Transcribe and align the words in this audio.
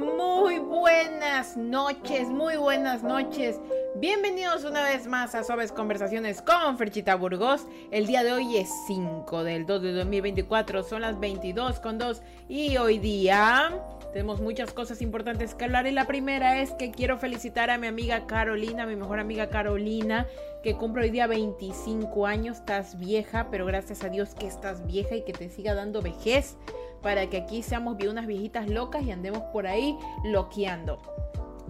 Muy 0.00 0.58
buenas 0.58 1.58
noches, 1.58 2.28
muy 2.28 2.56
buenas 2.56 3.02
noches. 3.02 3.60
Bienvenidos 3.96 4.64
una 4.64 4.82
vez 4.82 5.06
más 5.06 5.34
a 5.34 5.44
Suaves 5.44 5.72
Conversaciones 5.72 6.40
con 6.40 6.78
Ferchita 6.78 7.16
Burgos. 7.16 7.66
El 7.90 8.06
día 8.06 8.24
de 8.24 8.32
hoy 8.32 8.56
es 8.56 8.70
5 8.86 9.44
del 9.44 9.66
2 9.66 9.82
de 9.82 9.92
2024, 9.92 10.84
son 10.84 11.02
las 11.02 11.20
22 11.20 11.80
con 11.80 11.98
2 11.98 12.22
y 12.48 12.78
hoy 12.78 12.98
día 12.98 13.78
tenemos 14.14 14.40
muchas 14.40 14.72
cosas 14.72 15.02
importantes 15.02 15.54
que 15.54 15.64
hablar 15.64 15.86
y 15.86 15.90
la 15.90 16.06
primera 16.06 16.60
es 16.62 16.72
que 16.72 16.90
quiero 16.90 17.18
felicitar 17.18 17.68
a 17.68 17.76
mi 17.76 17.86
amiga 17.86 18.26
Carolina, 18.26 18.86
mi 18.86 18.96
mejor 18.96 19.20
amiga 19.20 19.50
Carolina, 19.50 20.26
que 20.62 20.76
cumple 20.76 21.04
hoy 21.04 21.10
día 21.10 21.26
25 21.26 22.26
años. 22.26 22.58
Estás 22.58 22.98
vieja, 22.98 23.48
pero 23.50 23.66
gracias 23.66 24.02
a 24.02 24.08
Dios 24.08 24.34
que 24.34 24.46
estás 24.46 24.86
vieja 24.86 25.14
y 25.14 25.24
que 25.24 25.34
te 25.34 25.50
siga 25.50 25.74
dando 25.74 26.00
vejez 26.00 26.56
para 27.02 27.28
que 27.28 27.38
aquí 27.38 27.62
seamos 27.62 27.96
unas 28.04 28.26
viejitas 28.26 28.68
locas 28.68 29.02
y 29.02 29.10
andemos 29.10 29.42
por 29.52 29.66
ahí 29.66 29.96
loqueando. 30.24 31.00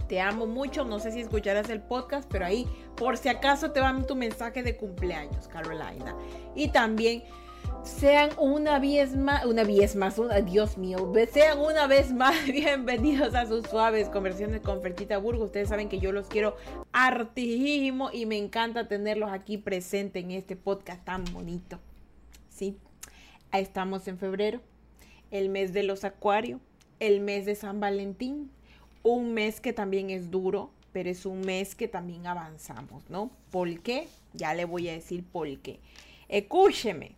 Te 0.09 0.21
amo 0.21 0.47
mucho, 0.47 0.85
no 0.85 0.99
sé 0.99 1.13
si 1.13 1.21
escucharás 1.21 1.71
el 1.71 1.81
podcast, 1.81 2.29
pero 2.31 2.45
ahí 2.45 2.67
por 2.97 3.17
si 3.17 3.29
acaso 3.29 3.71
te 3.71 3.81
van 3.81 4.07
tu 4.07 4.17
mensaje 4.17 4.63
de 4.63 4.77
cumpleaños, 4.77 5.47
Carolina. 5.47 6.17
Y 6.57 6.69
también 6.69 7.23
sean 7.85 8.31
una 8.37 8.81
vez 8.81 9.17
más, 9.17 9.45
una 9.45 9.63
vez 9.63 9.95
más, 9.95 10.21
Dios 10.47 10.77
mío, 10.77 11.13
sean 11.33 11.61
una 11.61 11.87
vez 11.87 12.13
más 12.13 12.35
bienvenidos 12.53 13.37
a 13.37 13.47
sus 13.47 13.67
suaves 13.69 14.09
conversiones 14.09 14.63
con 14.63 14.83
Fertita 14.83 15.17
Burgo. 15.19 15.45
Ustedes 15.45 15.69
saben 15.69 15.89
que 15.89 16.01
yo 16.01 16.11
los 16.11 16.27
quiero 16.27 16.57
hartísimo 16.93 18.11
y 18.13 18.27
me 18.27 18.37
encanta 18.37 18.89
tenerlos 18.89 19.31
aquí 19.31 19.59
presentes 19.59 20.25
en 20.25 20.33
este 20.33 20.57
podcast 20.57 21.05
tan 21.05 21.23
bonito. 21.33 21.79
Sí, 22.49 22.77
estamos 23.53 24.09
en 24.09 24.19
febrero 24.19 24.61
el 25.31 25.49
mes 25.49 25.73
de 25.73 25.83
los 25.83 26.05
acuarios, 26.05 26.61
el 26.99 27.21
mes 27.21 27.47
de 27.47 27.55
San 27.55 27.81
Valentín, 27.81 28.51
un 29.03 29.33
mes 29.33 29.61
que 29.61 29.73
también 29.73 30.11
es 30.11 30.31
duro, 30.31 30.71
pero 30.93 31.09
es 31.09 31.25
un 31.25 31.41
mes 31.41 31.75
que 31.75 31.89
también 31.89 32.27
avanzamos, 32.27 33.09
¿no? 33.09 33.31
¿Por 33.51 33.81
qué? 33.81 34.09
Ya 34.35 34.55
le 34.55 34.65
voy 34.65 34.89
a 34.89 34.93
decir 34.93 35.25
por 35.25 35.49
qué. 35.59 35.81
Escúcheme. 36.29 37.17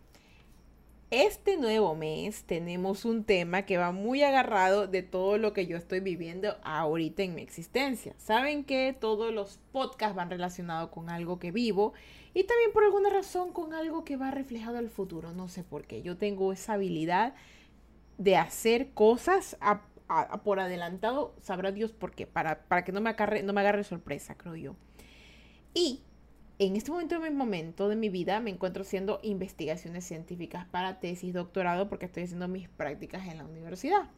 Este 1.11 1.57
nuevo 1.57 1.93
mes 1.93 2.43
tenemos 2.43 3.05
un 3.05 3.23
tema 3.23 3.67
que 3.67 3.77
va 3.77 3.91
muy 3.91 4.23
agarrado 4.23 4.87
de 4.87 5.03
todo 5.03 5.37
lo 5.37 5.53
que 5.53 5.67
yo 5.67 5.77
estoy 5.77 5.99
viviendo 5.99 6.55
ahorita 6.63 7.21
en 7.21 7.35
mi 7.35 7.43
existencia. 7.43 8.15
Saben 8.17 8.63
que 8.63 8.95
todos 8.99 9.31
los 9.31 9.59
podcasts 9.71 10.15
van 10.15 10.31
relacionados 10.31 10.89
con 10.89 11.11
algo 11.11 11.37
que 11.37 11.51
vivo 11.51 11.93
y 12.33 12.45
también 12.45 12.71
por 12.73 12.83
alguna 12.83 13.11
razón 13.11 13.53
con 13.53 13.75
algo 13.75 14.03
que 14.03 14.17
va 14.17 14.31
reflejado 14.31 14.79
al 14.79 14.89
futuro. 14.89 15.33
No 15.33 15.49
sé 15.49 15.63
por 15.63 15.85
qué. 15.85 16.01
Yo 16.01 16.17
tengo 16.17 16.51
esa 16.51 16.73
habilidad 16.73 17.35
de 18.17 18.37
hacer 18.37 18.91
cosas 18.91 19.57
por 20.43 20.59
adelantado, 20.59 21.35
sabrá 21.41 21.71
Dios 21.71 21.91
por 21.91 22.11
qué, 22.11 22.27
para, 22.27 22.63
para 22.65 22.83
que 22.83 22.91
no 22.91 23.01
me, 23.01 23.09
agarre, 23.09 23.43
no 23.43 23.53
me 23.53 23.61
agarre 23.61 23.83
sorpresa, 23.83 24.35
creo 24.35 24.55
yo. 24.55 24.75
Y 25.73 26.03
en 26.59 26.75
este 26.75 26.91
momento 26.91 27.19
de 27.19 27.29
mi 27.29 27.35
momento 27.35 27.89
de 27.89 27.95
mi 27.95 28.09
vida 28.09 28.39
me 28.39 28.51
encuentro 28.51 28.83
haciendo 28.83 29.19
investigaciones 29.23 30.05
científicas 30.05 30.65
para 30.65 30.99
tesis, 30.99 31.33
doctorado, 31.33 31.89
porque 31.89 32.05
estoy 32.05 32.23
haciendo 32.23 32.47
mis 32.47 32.69
prácticas 32.69 33.27
en 33.27 33.39
la 33.39 33.45
universidad. 33.45 34.09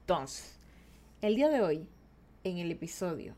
Entonces, 0.00 0.58
el 1.20 1.36
día 1.36 1.48
de 1.48 1.60
hoy, 1.60 1.88
en 2.44 2.58
el 2.58 2.70
episodio 2.70 3.34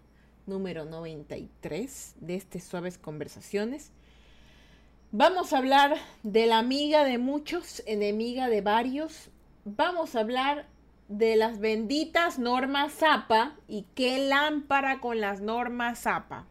número 0.47 0.85
93 0.85 2.15
de 2.21 2.37
este 2.37 2.61
Suaves 2.61 2.97
Conversaciones, 2.97 3.93
vamos 5.13 5.53
a 5.53 5.59
hablar 5.59 5.97
de 6.23 6.47
la 6.47 6.59
amiga 6.59 7.05
de 7.05 7.19
muchos, 7.19 7.83
enemiga 7.87 8.49
de 8.49 8.61
varios, 8.61 9.31
vamos 9.77 10.15
a 10.15 10.21
hablar 10.21 10.67
de 11.09 11.37
las 11.37 11.59
benditas 11.59 12.39
normas 12.39 12.93
ZAPA 12.93 13.57
y 13.69 13.87
qué 13.95 14.19
lámpara 14.19 15.01
con 15.01 15.21
las 15.21 15.41
normas 15.41 16.01
ZAPA. 16.01 16.47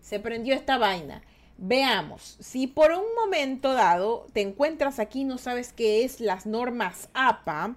Se 0.00 0.20
prendió 0.20 0.54
esta 0.54 0.78
vaina. 0.78 1.22
Veamos, 1.58 2.36
si 2.40 2.66
por 2.66 2.92
un 2.92 3.14
momento 3.18 3.72
dado 3.72 4.26
te 4.32 4.42
encuentras 4.42 4.98
aquí 4.98 5.22
y 5.22 5.24
no 5.24 5.38
sabes 5.38 5.72
qué 5.72 6.04
es 6.04 6.20
las 6.20 6.46
normas 6.46 7.08
APA, 7.14 7.76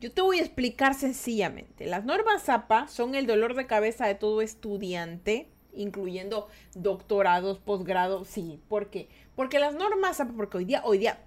yo 0.00 0.12
te 0.12 0.20
voy 0.20 0.38
a 0.38 0.42
explicar 0.42 0.94
sencillamente. 0.94 1.86
Las 1.86 2.04
normas 2.04 2.48
APA 2.48 2.88
son 2.88 3.14
el 3.14 3.26
dolor 3.26 3.54
de 3.54 3.66
cabeza 3.66 4.06
de 4.06 4.14
todo 4.14 4.42
estudiante, 4.42 5.48
incluyendo 5.72 6.48
doctorados, 6.74 7.58
posgrados, 7.58 8.28
sí, 8.28 8.60
¿por 8.68 8.90
qué? 8.90 9.08
Porque 9.34 9.58
las 9.58 9.74
normas 9.74 10.20
APA, 10.20 10.34
porque 10.36 10.58
hoy 10.58 10.64
día, 10.66 10.82
hoy 10.84 10.98
día 10.98 11.20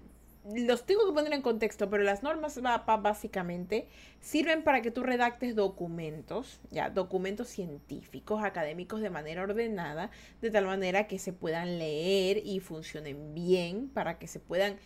los 0.44 0.86
tengo 0.86 1.06
que 1.06 1.12
poner 1.12 1.32
en 1.32 1.42
contexto, 1.42 1.90
pero 1.90 2.02
las 2.02 2.22
normas 2.22 2.56
MAPA 2.56 2.96
básicamente 2.96 3.88
sirven 4.20 4.64
para 4.64 4.80
que 4.80 4.90
tú 4.90 5.02
redactes 5.02 5.54
documentos, 5.54 6.60
ya, 6.70 6.88
documentos 6.88 7.48
científicos, 7.48 8.42
académicos 8.42 9.00
de 9.00 9.10
manera 9.10 9.42
ordenada, 9.42 10.10
de 10.40 10.50
tal 10.50 10.64
manera 10.64 11.06
que 11.06 11.18
se 11.18 11.32
puedan 11.32 11.78
leer 11.78 12.42
y 12.44 12.60
funcionen 12.60 13.34
bien, 13.34 13.88
para 13.88 14.18
que 14.18 14.26
se 14.26 14.40
puedan 14.40 14.76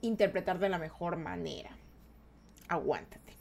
interpretar 0.00 0.58
de 0.58 0.68
la 0.68 0.78
mejor 0.78 1.16
manera. 1.16 1.70
Aguántate. 2.68 3.34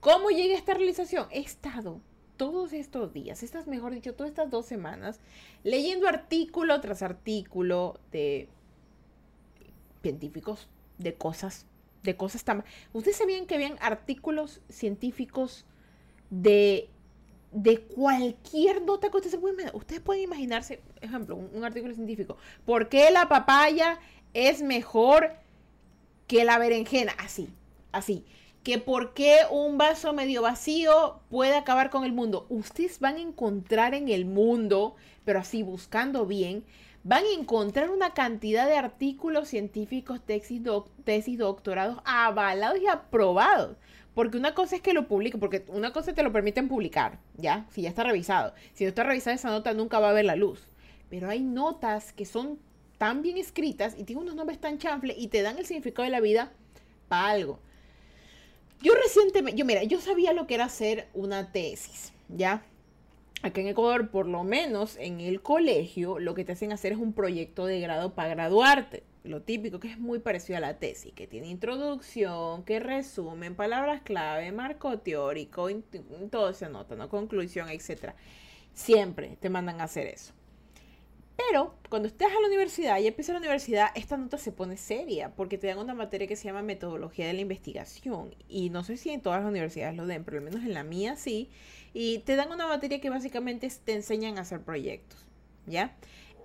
¿Cómo 0.00 0.30
llegué 0.30 0.54
a 0.54 0.58
esta 0.58 0.72
realización? 0.72 1.26
He 1.30 1.40
estado 1.40 2.00
todos 2.38 2.72
estos 2.72 3.12
días, 3.12 3.42
estas, 3.42 3.66
mejor 3.66 3.92
dicho, 3.92 4.14
todas 4.14 4.30
estas 4.30 4.50
dos 4.50 4.64
semanas, 4.64 5.20
leyendo 5.62 6.08
artículo 6.08 6.80
tras 6.80 7.02
artículo 7.02 8.00
de 8.12 8.48
científicos 10.02 10.68
de 10.98 11.14
cosas, 11.14 11.66
de 12.02 12.16
cosas 12.16 12.44
tan... 12.44 12.64
Ustedes 12.92 13.16
sabían 13.16 13.46
que 13.46 13.54
habían 13.54 13.76
artículos 13.80 14.60
científicos 14.68 15.64
de, 16.30 16.88
de 17.52 17.80
cualquier 17.80 18.82
nota 18.82 19.10
que 19.10 19.16
ustedes 19.16 19.38
pueden 19.38 19.70
Ustedes 19.74 20.00
pueden 20.00 20.22
imaginarse, 20.22 20.80
ejemplo, 21.00 21.36
un, 21.36 21.64
artículo 21.64 21.94
científico. 21.94 22.36
¿Por 22.64 22.88
qué 22.88 23.10
la 23.10 23.28
papaya 23.28 23.98
es 24.34 24.62
mejor 24.62 25.34
que 26.26 26.44
la 26.44 26.58
berenjena? 26.58 27.12
Así, 27.18 27.48
así. 27.92 28.24
Que 28.62 28.78
por 28.78 29.14
qué 29.14 29.38
un 29.50 29.78
vaso 29.78 30.12
medio 30.12 30.42
vacío 30.42 31.20
puede 31.30 31.56
acabar 31.56 31.90
con 31.90 32.04
el 32.04 32.12
mundo. 32.12 32.46
Ustedes 32.50 33.00
van 33.00 33.16
a 33.16 33.20
encontrar 33.20 33.94
en 33.94 34.08
el 34.08 34.26
mundo, 34.26 34.96
pero 35.24 35.40
así 35.40 35.62
buscando 35.62 36.26
bien, 36.26 36.64
van 37.02 37.24
a 37.24 37.32
encontrar 37.32 37.90
una 37.90 38.12
cantidad 38.12 38.66
de 38.66 38.76
artículos 38.76 39.48
científicos, 39.48 40.20
tesis, 40.24 40.60
tesis 41.04 41.38
doctorados 41.38 41.98
avalados 42.04 42.80
y 42.80 42.86
aprobados. 42.86 43.76
Porque 44.14 44.36
una 44.36 44.54
cosa 44.54 44.76
es 44.76 44.82
que 44.82 44.92
lo 44.92 45.08
publiquen, 45.08 45.40
porque 45.40 45.64
una 45.68 45.92
cosa 45.92 46.12
te 46.12 46.22
lo 46.22 46.32
permiten 46.32 46.68
publicar, 46.68 47.18
¿ya? 47.36 47.66
Si 47.70 47.82
ya 47.82 47.88
está 47.88 48.02
revisado. 48.02 48.54
Si 48.74 48.84
no 48.84 48.88
está 48.88 49.04
revisada 49.04 49.36
esa 49.36 49.50
nota, 49.50 49.72
nunca 49.72 50.00
va 50.00 50.10
a 50.10 50.12
ver 50.12 50.24
la 50.24 50.36
luz. 50.36 50.66
Pero 51.08 51.28
hay 51.28 51.42
notas 51.42 52.12
que 52.12 52.24
son 52.24 52.58
tan 52.98 53.22
bien 53.22 53.38
escritas 53.38 53.94
y 53.96 54.04
tienen 54.04 54.24
unos 54.24 54.34
nombres 54.34 54.60
tan 54.60 54.78
chanfles 54.78 55.16
y 55.16 55.28
te 55.28 55.42
dan 55.42 55.58
el 55.58 55.64
significado 55.64 56.04
de 56.04 56.10
la 56.10 56.20
vida 56.20 56.52
para 57.08 57.28
algo. 57.28 57.60
Yo 58.82 58.94
recientemente, 58.94 59.58
yo 59.58 59.64
mira, 59.64 59.84
yo 59.84 60.00
sabía 60.00 60.32
lo 60.32 60.46
que 60.46 60.54
era 60.54 60.64
hacer 60.64 61.08
una 61.14 61.52
tesis, 61.52 62.12
¿ya? 62.28 62.62
Acá 63.42 63.62
en 63.62 63.68
Ecuador, 63.68 64.10
por 64.10 64.26
lo 64.26 64.44
menos 64.44 64.98
en 64.98 65.20
el 65.20 65.40
colegio, 65.40 66.18
lo 66.18 66.34
que 66.34 66.44
te 66.44 66.52
hacen 66.52 66.72
hacer 66.72 66.92
es 66.92 66.98
un 66.98 67.14
proyecto 67.14 67.64
de 67.64 67.80
grado 67.80 68.14
para 68.14 68.28
graduarte. 68.28 69.02
Lo 69.24 69.40
típico 69.40 69.80
que 69.80 69.88
es 69.88 69.98
muy 69.98 70.18
parecido 70.18 70.58
a 70.58 70.60
la 70.60 70.78
tesis, 70.78 71.14
que 71.14 71.26
tiene 71.26 71.48
introducción, 71.48 72.64
que 72.64 72.80
resumen, 72.80 73.54
palabras 73.54 74.02
clave, 74.02 74.52
marco 74.52 74.98
teórico, 74.98 75.68
todo 76.30 76.52
se 76.52 76.66
anota, 76.66 76.96
¿no? 76.96 77.08
Conclusión, 77.08 77.70
etc. 77.70 78.12
Siempre 78.74 79.38
te 79.40 79.48
mandan 79.48 79.80
a 79.80 79.84
hacer 79.84 80.06
eso. 80.06 80.34
Pero 81.48 81.74
cuando 81.88 82.08
estés 82.08 82.28
a 82.28 82.40
la 82.40 82.46
universidad 82.46 82.98
y 82.98 83.06
empieza 83.06 83.32
la 83.32 83.38
universidad, 83.38 83.88
esta 83.94 84.16
nota 84.16 84.36
se 84.36 84.52
pone 84.52 84.76
seria 84.76 85.34
porque 85.34 85.58
te 85.58 85.68
dan 85.68 85.78
una 85.78 85.94
materia 85.94 86.26
que 86.26 86.36
se 86.36 86.44
llama 86.44 86.62
metodología 86.62 87.26
de 87.26 87.32
la 87.32 87.40
investigación. 87.40 88.34
Y 88.48 88.70
no 88.70 88.84
sé 88.84 88.96
si 88.96 89.10
en 89.10 89.22
todas 89.22 89.40
las 89.40 89.48
universidades 89.48 89.96
lo 89.96 90.06
den, 90.06 90.24
pero 90.24 90.38
al 90.38 90.44
menos 90.44 90.62
en 90.62 90.74
la 90.74 90.84
mía 90.84 91.16
sí 91.16 91.48
y 91.92 92.18
te 92.20 92.36
dan 92.36 92.52
una 92.52 92.66
materia 92.66 93.00
que 93.00 93.10
básicamente 93.10 93.68
te 93.84 93.94
enseñan 93.94 94.38
a 94.38 94.42
hacer 94.42 94.60
proyectos, 94.60 95.24
¿ya? 95.66 95.96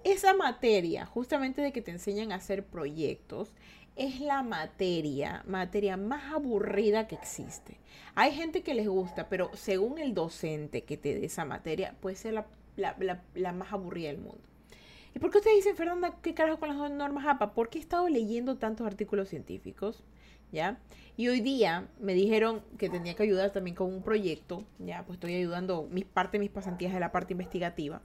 Esa 0.04 0.34
materia, 0.34 1.06
justamente 1.06 1.62
de 1.62 1.72
que 1.72 1.82
te 1.82 1.92
enseñan 1.92 2.32
a 2.32 2.36
hacer 2.36 2.66
proyectos, 2.66 3.54
es 3.96 4.20
la 4.20 4.44
materia, 4.44 5.44
materia 5.48 5.98
más 5.98 6.34
aburrida 6.34 7.08
que 7.08 7.16
existe. 7.16 7.78
Hay 8.14 8.32
gente 8.34 8.62
que 8.62 8.74
les 8.74 8.88
gusta, 8.88 9.30
pero 9.30 9.50
según 9.54 10.00
el 10.00 10.14
docente 10.14 10.84
que 10.84 10.98
te 10.98 11.16
dé 11.16 11.26
esa 11.26 11.46
materia, 11.46 11.96
puede 12.02 12.16
ser 12.16 12.46
la, 12.76 13.54
más 13.54 13.74
aburrida 13.74 14.10
del 14.10 14.18
mundo. 14.18 14.42
¿Y 15.16 15.20
por 15.20 15.32
qué 15.32 15.38
ustedes 15.38 15.56
dicen, 15.56 15.78
Fernanda, 15.78 16.18
qué 16.22 16.34
carajo 16.34 16.60
con 16.60 16.78
las 16.78 16.92
normas 16.92 17.26
APA? 17.26 17.54
Porque 17.54 17.78
he 17.78 17.82
estado 17.82 18.10
leyendo 18.10 18.58
tantos 18.58 18.86
artículos 18.86 19.30
científicos, 19.30 20.04
¿ya? 20.52 20.78
Y 21.16 21.30
hoy 21.30 21.40
día 21.40 21.88
me 22.02 22.14
dijeron 22.14 22.62
que 22.78 22.90
tenía 22.90 23.16
que 23.16 23.24
ayudar 23.24 23.52
también 23.52 23.78
con 23.78 23.94
un 23.94 24.04
proyecto, 24.04 24.66
ya, 24.78 25.06
pues 25.06 25.16
estoy 25.16 25.36
ayudando 25.36 25.88
mis 25.90 26.04
parte 26.04 26.38
mis 26.38 26.50
pasantías 26.50 26.94
de 26.94 27.00
la 27.00 27.14
parte 27.14 27.32
investigativa. 27.32 28.02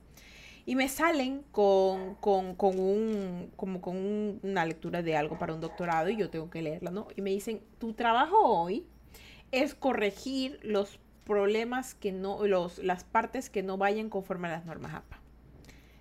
Y 0.66 0.76
me 0.76 0.88
salen 0.88 1.42
con, 1.50 2.14
con, 2.14 2.54
con 2.54 2.78
un, 2.78 3.50
como 3.56 3.80
con 3.80 4.38
una 4.44 4.64
lectura 4.64 5.02
de 5.02 5.16
algo 5.16 5.36
para 5.36 5.52
un 5.52 5.60
doctorado 5.60 6.10
y 6.10 6.16
yo 6.16 6.30
tengo 6.30 6.48
que 6.48 6.62
leerla, 6.62 6.92
¿no? 6.92 7.08
Y 7.16 7.22
me 7.22 7.30
dicen, 7.30 7.60
tu 7.80 7.92
trabajo 7.92 8.38
hoy 8.38 8.86
es 9.50 9.74
corregir 9.74 10.60
los 10.62 11.00
problemas 11.24 11.94
que 11.94 12.12
no, 12.12 12.46
los, 12.46 12.78
las 12.78 13.02
partes 13.02 13.50
que 13.50 13.64
no 13.64 13.78
vayan 13.78 14.10
conforme 14.10 14.46
a 14.46 14.52
las 14.52 14.64
normas 14.64 14.94
APA. 14.94 15.19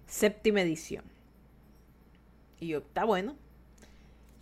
Séptima 0.09 0.61
edición. 0.61 1.03
Y 2.59 2.69
yo, 2.69 2.79
está 2.79 3.05
bueno. 3.05 3.35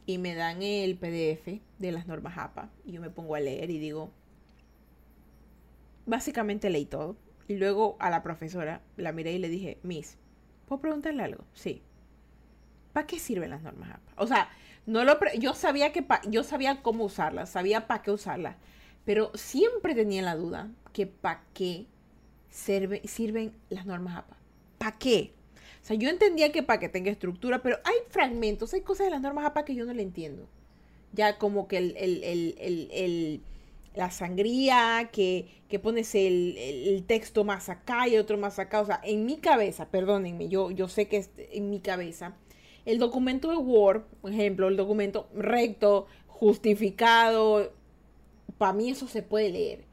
Y 0.06 0.18
me 0.18 0.34
dan 0.34 0.64
el 0.64 0.96
PDF 0.98 1.62
de 1.78 1.92
las 1.92 2.08
normas 2.08 2.38
APA. 2.38 2.70
Y 2.86 2.94
yo 2.94 3.02
me 3.02 3.10
pongo 3.10 3.36
a 3.36 3.42
leer 3.42 3.70
y 3.70 3.78
digo, 3.78 4.10
básicamente 6.06 6.70
leí 6.70 6.86
todo. 6.86 7.18
Y 7.50 7.58
luego 7.58 7.98
a 8.00 8.10
la 8.10 8.24
profesora 8.24 8.82
la 8.96 9.12
miré 9.12 9.34
y 9.34 9.40
le 9.40 9.50
dije, 9.50 9.78
Miss, 9.84 10.18
¿puedo 10.68 10.82
preguntarle 10.82 11.24
algo? 11.24 11.44
Sí. 11.54 11.82
¿Para 12.94 13.06
qué 13.06 13.20
sirven 13.20 13.50
las 13.50 13.62
normas 13.62 13.90
APA? 13.90 14.14
O 14.16 14.26
sea, 14.26 14.50
no 14.86 15.04
lo 15.04 15.20
yo 15.38 15.54
sabía 15.54 15.92
que 15.92 16.06
yo 16.30 16.44
sabía 16.44 16.82
cómo 16.82 17.04
usarlas, 17.04 17.50
sabía 17.50 17.88
para 17.88 18.02
qué 18.02 18.12
usarlas, 18.12 18.56
pero 19.04 19.32
siempre 19.36 19.96
tenía 19.96 20.22
la 20.22 20.36
duda 20.36 20.72
que 20.94 21.08
para 21.08 21.44
qué 21.54 21.88
sirven 22.50 23.54
las 23.70 23.86
normas 23.86 24.16
APA. 24.16 24.38
¿Para 24.78 24.98
qué? 24.98 25.37
O 25.88 25.92
sea, 25.92 25.96
yo 25.96 26.10
entendía 26.10 26.52
que 26.52 26.64
para 26.64 26.82
que 26.82 26.90
tenga 26.90 27.10
estructura, 27.10 27.62
pero 27.64 27.78
hay 27.86 27.96
fragmentos, 28.10 28.74
hay 28.74 28.82
cosas 28.82 29.06
de 29.06 29.12
las 29.12 29.22
normas 29.22 29.46
APA 29.46 29.64
que 29.64 29.74
yo 29.74 29.86
no 29.86 29.94
le 29.94 30.04
entiendo. 30.04 30.46
Ya 31.14 31.38
como 31.38 31.70
que 31.70 31.78
el, 31.78 33.42
la 33.96 34.12
sangría, 34.12 35.10
que, 35.14 35.48
que 35.70 35.80
pones 35.80 36.14
el, 36.14 37.06
texto 37.08 37.46
más 37.46 37.70
acá 37.70 38.06
y 38.10 38.18
otro 38.18 38.38
más 38.38 38.60
acá. 38.60 38.82
O 38.82 38.86
sea, 38.86 39.00
en 39.02 39.26
mi 39.26 39.38
cabeza, 39.38 39.88
perdónenme, 39.90 40.50
yo, 40.50 40.72
yo 40.72 40.90
sé 40.90 41.08
que 41.08 41.26
en 41.54 41.70
mi 41.70 41.80
cabeza 41.80 42.36
el 42.84 43.00
documento 43.00 43.50
de 43.50 43.56
Word, 43.56 44.02
por 44.22 44.34
ejemplo, 44.34 44.68
el 44.68 44.76
documento 44.76 45.30
recto, 45.34 46.08
justificado, 46.28 47.72
para 48.58 48.74
mí 48.74 48.90
eso 48.90 49.08
se 49.08 49.24
puede 49.24 49.52
leer. 49.52 49.87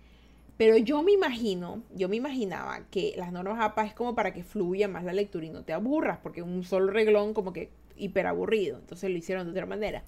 Pero 0.56 0.76
yo 0.76 1.02
me 1.02 1.12
imagino, 1.12 1.82
yo 1.94 2.08
me 2.08 2.16
imaginaba 2.16 2.86
que 2.90 3.14
las 3.16 3.32
normas 3.32 3.58
APA 3.60 3.86
es 3.86 3.94
como 3.94 4.14
para 4.14 4.32
que 4.32 4.44
fluya 4.44 4.86
más 4.86 5.02
la 5.02 5.12
lectura 5.12 5.46
y 5.46 5.50
no 5.50 5.64
te 5.64 5.72
aburras, 5.72 6.18
porque 6.22 6.42
un 6.42 6.62
solo 6.62 6.92
reglón 6.92 7.34
como 7.34 7.52
que 7.52 7.70
hiper 7.96 8.26
aburrido. 8.26 8.78
Entonces 8.78 9.10
lo 9.10 9.16
hicieron 9.16 9.46
de 9.46 9.50
otra 9.50 9.66
manera. 9.66 10.04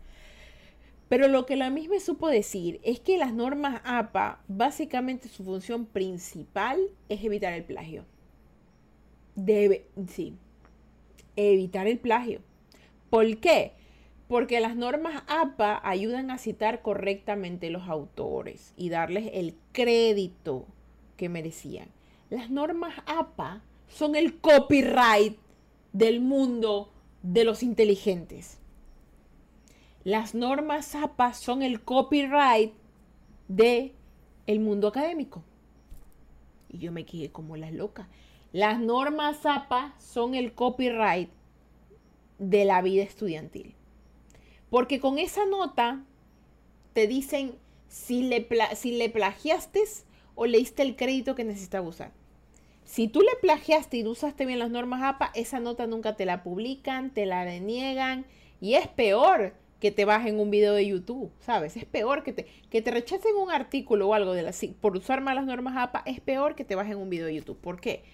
Pero 1.08 1.28
lo 1.28 1.46
que 1.46 1.56
la 1.56 1.70
misma 1.70 2.00
supo 2.00 2.28
decir 2.28 2.80
es 2.82 3.00
que 3.00 3.18
las 3.18 3.32
normas 3.32 3.80
APA, 3.84 4.40
básicamente 4.48 5.28
su 5.28 5.44
función 5.44 5.86
principal 5.86 6.80
es 7.08 7.24
evitar 7.24 7.52
el 7.52 7.64
plagio. 7.64 8.04
Debe, 9.36 9.86
sí, 10.08 10.34
evitar 11.36 11.86
el 11.86 11.98
plagio. 11.98 12.40
¿Por 13.10 13.38
qué? 13.38 13.75
Porque 14.28 14.60
las 14.60 14.76
normas 14.76 15.22
APA 15.28 15.80
ayudan 15.84 16.30
a 16.30 16.38
citar 16.38 16.82
correctamente 16.82 17.70
los 17.70 17.88
autores 17.88 18.72
y 18.76 18.88
darles 18.88 19.30
el 19.32 19.54
crédito 19.72 20.66
que 21.16 21.28
merecían. 21.28 21.88
Las 22.28 22.50
normas 22.50 22.94
APA 23.06 23.62
son 23.88 24.16
el 24.16 24.38
copyright 24.38 25.38
del 25.92 26.20
mundo 26.20 26.90
de 27.22 27.44
los 27.44 27.62
inteligentes. 27.62 28.58
Las 30.02 30.34
normas 30.34 30.94
APA 30.94 31.32
son 31.32 31.62
el 31.62 31.82
copyright 31.82 32.72
de 33.48 33.94
el 34.46 34.60
mundo 34.60 34.88
académico. 34.88 35.42
Y 36.68 36.78
yo 36.78 36.92
me 36.92 37.04
quedé 37.04 37.30
como 37.30 37.56
las 37.56 37.72
locas. 37.72 38.08
Las 38.52 38.80
normas 38.80 39.44
APA 39.44 39.94
son 39.98 40.34
el 40.34 40.52
copyright 40.52 41.30
de 42.38 42.64
la 42.64 42.82
vida 42.82 43.02
estudiantil. 43.02 43.74
Porque 44.70 45.00
con 45.00 45.18
esa 45.18 45.46
nota 45.46 46.04
te 46.92 47.06
dicen 47.06 47.56
si 47.88 48.22
le, 48.22 48.46
si 48.74 48.96
le 48.96 49.08
plagiaste 49.08 49.82
o 50.34 50.46
leíste 50.46 50.82
el 50.82 50.96
crédito 50.96 51.34
que 51.34 51.44
necesitas 51.44 51.84
usar. 51.84 52.12
Si 52.84 53.08
tú 53.08 53.20
le 53.20 53.34
plagiaste 53.40 53.96
y 53.96 54.06
usaste 54.06 54.46
bien 54.46 54.60
las 54.60 54.70
normas 54.70 55.02
APA, 55.02 55.32
esa 55.34 55.58
nota 55.58 55.86
nunca 55.86 56.16
te 56.16 56.24
la 56.24 56.42
publican, 56.42 57.12
te 57.12 57.26
la 57.26 57.44
deniegan 57.44 58.26
y 58.60 58.74
es 58.74 58.86
peor 58.86 59.54
que 59.80 59.90
te 59.90 60.04
bajen 60.04 60.38
un 60.38 60.50
video 60.50 60.72
de 60.72 60.86
YouTube, 60.86 61.30
¿sabes? 61.40 61.76
Es 61.76 61.84
peor 61.84 62.22
que 62.22 62.32
te, 62.32 62.46
que 62.70 62.82
te 62.82 62.90
rechacen 62.90 63.36
un 63.36 63.50
artículo 63.50 64.08
o 64.08 64.14
algo 64.14 64.32
de 64.32 64.42
la, 64.42 64.52
por 64.80 64.96
usar 64.96 65.20
malas 65.20 65.44
normas 65.44 65.76
APA, 65.76 66.02
es 66.06 66.20
peor 66.20 66.54
que 66.54 66.64
te 66.64 66.76
bajen 66.76 66.96
un 66.96 67.10
video 67.10 67.26
de 67.26 67.34
YouTube. 67.34 67.58
¿Por 67.58 67.80
qué? 67.80 68.04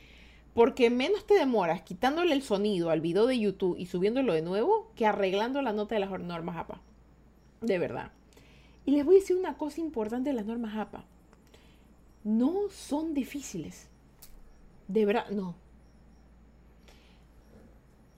Porque 0.55 0.91
menos 0.91 1.27
te 1.27 1.35
demoras 1.35 1.83
quitándole 1.83 2.35
el 2.35 2.43
sonido 2.43 2.91
al 2.91 3.01
video 3.01 3.27
de 3.27 3.39
YouTube 3.39 3.77
y 3.79 3.87
subiéndolo 3.87 4.35
de 4.35 4.43
nuevo 4.43 4.91
que 4.97 5.07
arreglando 5.07 5.63
la 5.63 5.73
nota 5.73 5.95
de 5.95 6.01
las 6.01 6.11
normas 6.11 6.57
APA. 6.57 6.81
De 7.61 7.79
verdad. 7.79 8.13
Y 8.85 8.91
les 8.93 9.05
voy 9.05 9.17
a 9.17 9.21
decir 9.21 9.37
una 9.37 9.57
cosa 9.57 9.81
importante 9.81 10.31
de 10.31 10.37
las 10.37 10.47
normas 10.47 10.77
APA. 10.77 11.05
No 12.25 12.69
son 12.71 13.15
difíciles. 13.15 13.89
De 14.89 15.07
verdad, 15.07 15.31
no. 15.31 15.55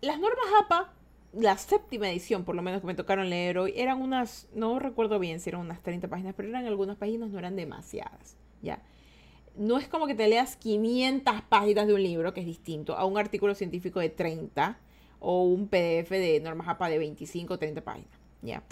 Las 0.01 0.19
normas 0.19 0.47
APA, 0.63 0.93
la 1.33 1.57
séptima 1.57 2.11
edición, 2.11 2.45
por 2.45 2.57
lo 2.57 2.63
menos 2.63 2.81
que 2.81 2.87
me 2.87 2.95
tocaron 2.95 3.31
leer 3.31 3.59
hoy, 3.59 3.73
eran 3.77 4.03
unas, 4.03 4.49
no 4.55 4.79
recuerdo 4.79 5.19
bien 5.19 5.41
si 5.41 5.51
eran 5.51 5.63
unas 5.63 5.83
30 5.83 6.09
páginas, 6.09 6.35
pero 6.37 6.49
eran 6.49 6.67
algunas 6.67 6.97
páginas, 6.97 7.31
no 7.31 7.39
eran 7.39 7.57
demasiadas. 7.57 8.37
¿ya? 8.61 8.83
No 9.57 9.79
es 9.79 9.89
como 9.89 10.07
que 10.07 10.15
te 10.15 10.29
leas 10.29 10.57
500 10.57 11.43
páginas 11.49 11.87
de 11.87 11.95
un 11.95 12.03
libro, 12.03 12.35
que 12.35 12.41
es 12.41 12.47
distinto, 12.47 12.97
a 12.97 13.05
un 13.05 13.19
artículo 13.19 13.55
científico 13.55 14.01
de 14.01 14.11
30 14.11 14.79
o 15.21 15.45
un 15.45 15.69
PDF 15.69 16.11
de 16.11 16.41
normas 16.43 16.69
APA 16.69 16.89
de 16.89 16.99
25 16.99 17.55
o 17.55 17.59
30 17.59 17.83
páginas. 17.83 18.11
¿ya? 18.43 18.63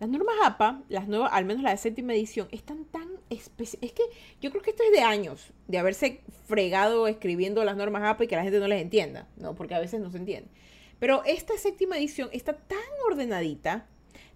Las 0.00 0.08
normas 0.08 0.36
APA, 0.44 0.82
las 0.88 1.08
nuevas, 1.08 1.30
al 1.32 1.44
menos 1.44 1.62
la 1.62 1.76
séptima 1.76 2.14
edición, 2.14 2.48
están 2.52 2.84
tan 2.86 3.08
especiales. 3.28 3.90
Es 3.90 3.92
que 3.92 4.02
yo 4.40 4.50
creo 4.50 4.62
que 4.62 4.70
esto 4.70 4.82
es 4.82 4.92
de 4.92 5.02
años, 5.02 5.52
de 5.68 5.78
haberse 5.78 6.22
fregado 6.46 7.06
escribiendo 7.06 7.64
las 7.64 7.76
normas 7.76 8.02
APA 8.04 8.24
y 8.24 8.26
que 8.26 8.36
la 8.36 8.42
gente 8.42 8.60
no 8.60 8.66
les 8.66 8.82
entienda, 8.82 9.28
¿no? 9.36 9.54
Porque 9.54 9.74
a 9.74 9.78
veces 9.78 10.00
no 10.00 10.10
se 10.10 10.16
entiende. 10.16 10.48
Pero 10.98 11.22
esta 11.24 11.56
séptima 11.56 11.98
edición 11.98 12.28
está 12.32 12.54
tan 12.54 12.78
ordenadita, 13.06 13.86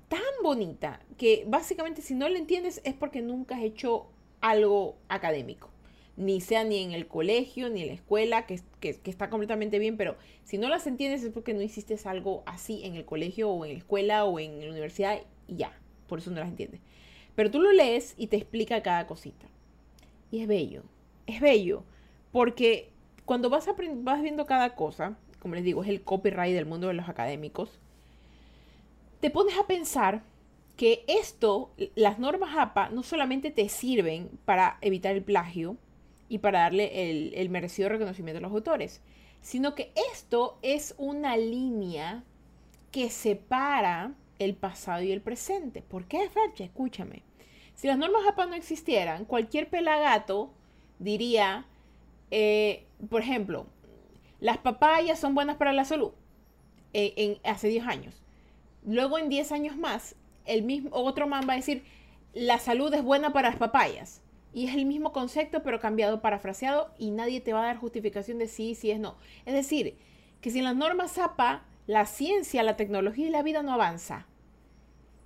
tan 0.09 0.21
bonita, 0.43 1.01
que 1.19 1.45
básicamente 1.47 2.03
si 2.03 2.15
no 2.15 2.29
la 2.29 2.39
entiendes 2.39 2.81
es 2.85 2.95
porque 2.95 3.21
nunca 3.23 3.57
has 3.57 3.63
hecho 3.63 4.07
algo 4.45 4.99
académico. 5.09 5.71
Ni 6.17 6.43
sea 6.43 6.65
ni 6.65 6.83
en 6.83 6.93
el 6.93 7.09
colegio, 7.09 7.71
ni 7.71 7.81
en 7.81 7.89
la 7.89 7.95
escuela, 7.95 8.47
que, 8.47 8.61
está 8.83 9.31
completamente 9.31 9.79
bien, 9.79 9.97
pero 9.97 10.17
si 10.45 10.59
no 10.59 10.69
las 10.69 10.87
entiendes 10.87 11.25
es 11.25 11.33
porque 11.33 11.55
no 11.55 11.63
hiciste 11.63 11.99
algo 12.05 12.43
así 12.45 12.85
en 12.85 12.95
el 12.95 13.07
colegio 13.07 13.51
o 13.51 13.65
en 13.65 13.73
la 13.73 13.79
escuela 13.79 14.25
o 14.27 14.39
en 14.39 14.61
la 14.61 14.71
universidad 14.71 15.19
y 15.49 15.57
ya, 15.57 15.73
por 16.07 16.19
eso 16.19 16.31
no 16.31 16.41
las 16.41 16.51
entiendes. 16.51 16.83
Pero 17.35 17.51
tú 17.51 17.61
lo 17.61 17.73
lees 17.73 18.15
y 18.19 18.27
te 18.27 18.37
explica 18.37 18.83
cada 18.83 19.07
cosita. 19.07 19.47
Y 20.31 20.43
es 20.43 20.47
bello, 20.47 20.83
es 21.27 21.41
bello, 21.41 21.83
porque 22.31 22.91
cuando 23.25 23.49
vas, 23.49 23.67
vas 23.97 24.23
viendo 24.23 24.45
cada 24.45 24.77
cosa, 24.77 25.17
como 25.41 25.55
les 25.55 25.65
digo, 25.65 25.83
es 25.83 25.89
el 25.89 26.03
copyright 26.03 26.55
del 26.55 26.67
mundo 26.67 26.89
de 26.89 26.95
los 26.95 27.09
académicos, 27.09 27.81
te 29.21 29.31
pones 29.31 29.57
a 29.59 29.67
pensar 29.67 30.23
que 30.77 31.05
esto, 31.07 31.73
las 31.95 32.19
normas 32.19 32.57
APA, 32.57 32.89
no 32.89 33.03
solamente 33.03 33.51
te 33.51 33.69
sirven 33.69 34.31
para 34.45 34.79
evitar 34.81 35.15
el 35.15 35.23
plagio 35.23 35.77
y 36.29 36.39
para 36.39 36.61
darle 36.61 37.11
el, 37.41 37.49
merecido 37.51 37.89
reconocimiento 37.89 38.39
a 38.39 38.43
los 38.43 38.53
autores, 38.53 39.01
sino 39.41 39.75
que 39.75 39.93
esto 40.13 40.59
es 40.63 40.95
una 40.99 41.37
línea 41.37 42.25
que 42.91 43.11
separa 43.11 44.15
el 44.39 44.55
pasado 44.55 45.03
y 45.03 45.13
el 45.13 45.21
presente. 45.21 45.83
¿Por 45.83 46.07
qué, 46.07 46.29
Fercha? 46.29 46.65
Escúchame. 46.65 47.23
Si 47.75 47.87
las 47.87 47.99
normas 47.99 48.23
APA 48.29 48.47
no 48.47 48.55
existieran, 48.55 49.25
cualquier 49.27 49.69
pelagato 49.69 50.53
diría, 50.99 51.67
eh, 52.31 52.87
por 53.11 53.21
ejemplo, 53.21 53.67
las 54.41 54.59
papayas 54.59 55.19
son 55.19 55.35
buenas 55.35 55.57
para 55.57 55.73
la 55.73 55.85
salud 55.85 56.13
eh, 56.93 57.15
en, 57.17 57.39
hace 57.51 57.69
10 57.69 57.87
años. 57.87 58.23
Luego 58.85 59.19
en 59.19 59.29
10 59.29 59.53
años 59.53 59.77
más, 59.77 60.17
el 60.45 60.63
mismo, 60.63 60.91
otro 60.93 61.27
man 61.27 61.47
va 61.49 61.55
a 61.55 61.57
decir, 61.57 61.85
la 62.33 62.59
salud 62.59 62.93
es 62.95 63.03
buena 63.03 63.33
para 63.33 63.51
las 63.51 63.59
papayas. 63.59 64.21
Y 64.53 64.69
es 64.69 64.75
el 64.75 64.87
mismo 64.87 65.13
concepto, 65.13 65.63
pero 65.63 65.81
cambiado, 65.81 66.21
parafraseado, 66.21 66.93
y 66.99 67.11
nadie 67.11 67.41
te 67.41 67.53
va 67.53 67.63
a 67.63 67.67
dar 67.67 67.77
justificación 67.77 68.39
de 68.39 68.47
sí, 68.47 68.75
sí 68.75 68.91
es 68.91 69.01
no. 69.01 69.17
Es 69.47 69.55
decir, 69.55 69.97
que 70.41 70.51
sin 70.51 70.65
las 70.65 70.77
normas 70.77 71.19
APA, 71.19 71.65
la 71.87 72.07
ciencia, 72.07 72.63
la 72.63 72.77
tecnología 72.77 73.27
y 73.27 73.31
la 73.31 73.43
vida 73.43 73.63
no 73.63 73.73
avanza. 73.73 74.27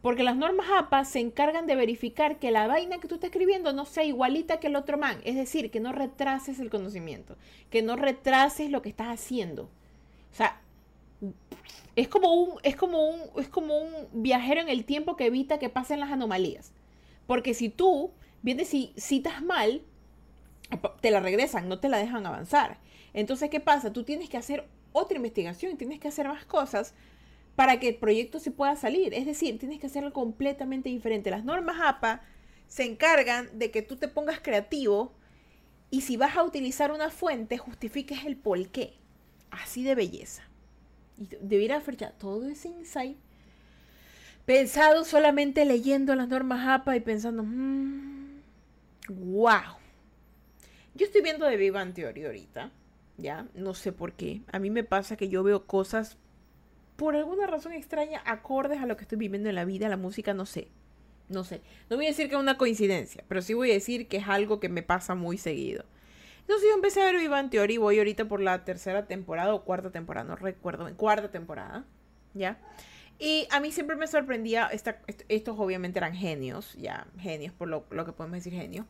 Porque 0.01 0.23
las 0.23 0.37
normas 0.37 0.69
APA 0.75 1.05
se 1.05 1.19
encargan 1.19 1.67
de 1.67 1.75
verificar 1.75 2.39
que 2.39 2.51
la 2.51 2.69
vaina 2.69 2.99
que 2.99 3.09
tú 3.09 3.17
estás 3.17 3.31
escribiendo 3.31 3.73
no 3.73 3.85
sea 3.85 4.05
igualita 4.05 4.61
que 4.61 4.69
el 4.69 4.77
otro 4.77 4.97
man. 4.97 5.21
Es 5.25 5.35
decir, 5.35 5.71
que 5.71 5.81
no 5.81 5.93
retrases 5.93 6.61
el 6.61 6.71
conocimiento, 6.71 7.37
que 7.69 7.83
no 7.83 7.97
retrases 7.97 8.71
lo 8.71 8.81
que 8.81 8.89
estás 8.91 9.09
haciendo. 9.09 9.65
O 10.33 10.35
sea, 10.35 10.61
es 11.97 12.09
como 12.09 12.33
un, 12.33 12.59
es 12.63 12.77
como 12.77 13.09
un, 13.09 13.21
es 13.41 13.49
como 13.49 13.77
un 13.77 13.93
viajero 14.13 14.61
en 14.61 14.69
el 14.69 14.85
tiempo 14.85 15.17
que 15.17 15.27
evita 15.27 15.59
que 15.59 15.69
pasen 15.69 16.01
las 16.01 16.11
anomalías. 16.13 16.73
Porque 17.27 17.55
si 17.55 17.69
tú 17.69 18.13
vienes 18.43 18.73
y 18.75 18.93
citas 18.97 19.43
mal, 19.43 19.83
te 21.01 21.11
la 21.11 21.21
regresan, 21.21 21.69
no 21.69 21.81
te 21.81 21.89
la 21.89 21.99
dejan 21.99 22.27
avanzar. 22.27 22.79
Entonces, 23.15 23.51
¿qué 23.51 23.61
pasa? 23.61 23.93
Tú 23.93 24.05
tienes 24.05 24.29
que 24.29 24.37
hacer 24.37 24.69
otra 24.93 25.17
investigación, 25.17 25.77
tienes 25.77 26.01
que 26.01 26.09
hacer 26.09 26.29
más 26.29 26.45
cosas 26.45 26.95
para 27.57 27.81
que 27.81 27.89
el 27.89 27.97
proyecto 27.97 28.39
se 28.39 28.51
pueda 28.51 28.77
salir. 28.77 29.15
Es 29.15 29.27
decir, 29.27 29.59
tienes 29.59 29.81
que 29.81 29.87
hacerlo 29.89 30.13
completamente 30.13 30.89
diferente. 30.89 31.31
Las 31.31 31.45
normas 31.45 31.77
APA 31.83 32.23
se 32.69 32.85
encargan 32.85 33.59
de 33.59 33.71
que 33.71 33.83
tú 33.83 33.97
te 33.97 34.09
pongas 34.09 34.41
creativo 34.41 35.13
Y 35.91 36.03
si 36.03 36.17
vas 36.17 36.37
a 36.37 36.45
utilizar 36.45 36.93
una 36.93 37.11
fuente, 37.11 37.59
justifiques 37.59 38.25
el 38.27 38.37
por 38.37 38.69
qué. 38.69 38.95
Así 39.51 39.83
de 39.83 39.95
belleza. 39.95 40.48
Y 41.19 41.29
debiera 41.41 41.83
ya 41.97 42.13
todo 42.13 42.49
ese 42.49 42.69
insight 42.69 43.17
pensado 44.49 45.05
solamente 45.05 45.65
leyendo 45.67 46.15
las 46.15 46.29
normas 46.29 46.67
APA 46.67 46.97
y 46.97 47.01
pensando, 47.01 47.43
wow. 49.09 49.51
Mm, 49.51 49.69
yo 50.95 51.07
estoy 51.07 51.21
viendo 51.21 51.45
de 51.45 51.57
Viva 51.59 51.85
Theory 51.93 52.25
ahorita, 52.25 52.71
ya, 53.19 53.47
no 53.55 53.75
sé 53.75 53.93
por 53.93 54.15
qué. 54.15 54.41
A 54.51 54.59
mí 54.59 54.71
me 54.71 54.85
pasa 54.85 55.17
que 55.17 55.29
yo 55.29 55.43
veo 55.43 55.67
cosas 55.67 56.17
por 56.97 57.15
alguna 57.15 57.47
razón 57.47 57.75
extraña 57.75 58.23
acordes 58.25 58.81
a 58.81 58.87
lo 58.87 58.97
que 58.97 59.03
estoy 59.03 59.19
viviendo 59.19 59.49
en 59.49 59.55
la 59.55 59.65
vida, 59.65 59.89
la 59.89 59.97
música, 59.97 60.33
no 60.33 60.47
sé. 60.47 60.69
No 61.29 61.45
sé. 61.45 61.61
No 61.91 61.97
voy 61.97 62.07
a 62.07 62.09
decir 62.09 62.29
que 62.29 62.35
es 62.35 62.41
una 62.41 62.57
coincidencia, 62.57 63.23
pero 63.29 63.43
sí 63.43 63.53
voy 63.53 63.71
a 63.71 63.75
decir 63.75 64.09
que 64.09 64.17
es 64.17 64.29
algo 64.29 64.61
que 64.61 64.69
me 64.71 64.83
pasa 64.83 65.15
muy 65.15 65.37
seguido. 65.37 65.85
Entonces 66.49 66.67
yo 66.71 66.77
empecé 66.77 67.03
a 67.03 67.05
ver 67.05 67.19
Viva 67.19 67.51
Theory, 67.51 67.77
voy 67.77 67.99
ahorita 67.99 68.25
por 68.25 68.41
la 68.41 68.65
tercera 68.65 69.05
temporada 69.05 69.53
o 69.53 69.65
cuarta 69.65 69.91
temporada, 69.91 70.27
no 70.27 70.35
recuerdo, 70.35 70.89
en 70.89 70.95
cuarta 70.95 71.31
temporada, 71.31 71.85
¿ya? 72.33 72.57
Y 73.19 73.47
a 73.51 73.61
mí 73.61 73.71
siempre 73.71 73.97
me 73.97 74.07
sorprendía, 74.07 74.71
estos 74.73 75.59
obviamente 75.59 75.99
eran 75.99 76.15
genios, 76.15 76.73
ya, 76.79 77.07
genios, 77.19 77.53
por 77.53 77.69
lo, 77.69 77.87
que 77.87 78.13
podemos 78.13 78.39
decir 78.39 78.55
genios. 78.55 78.87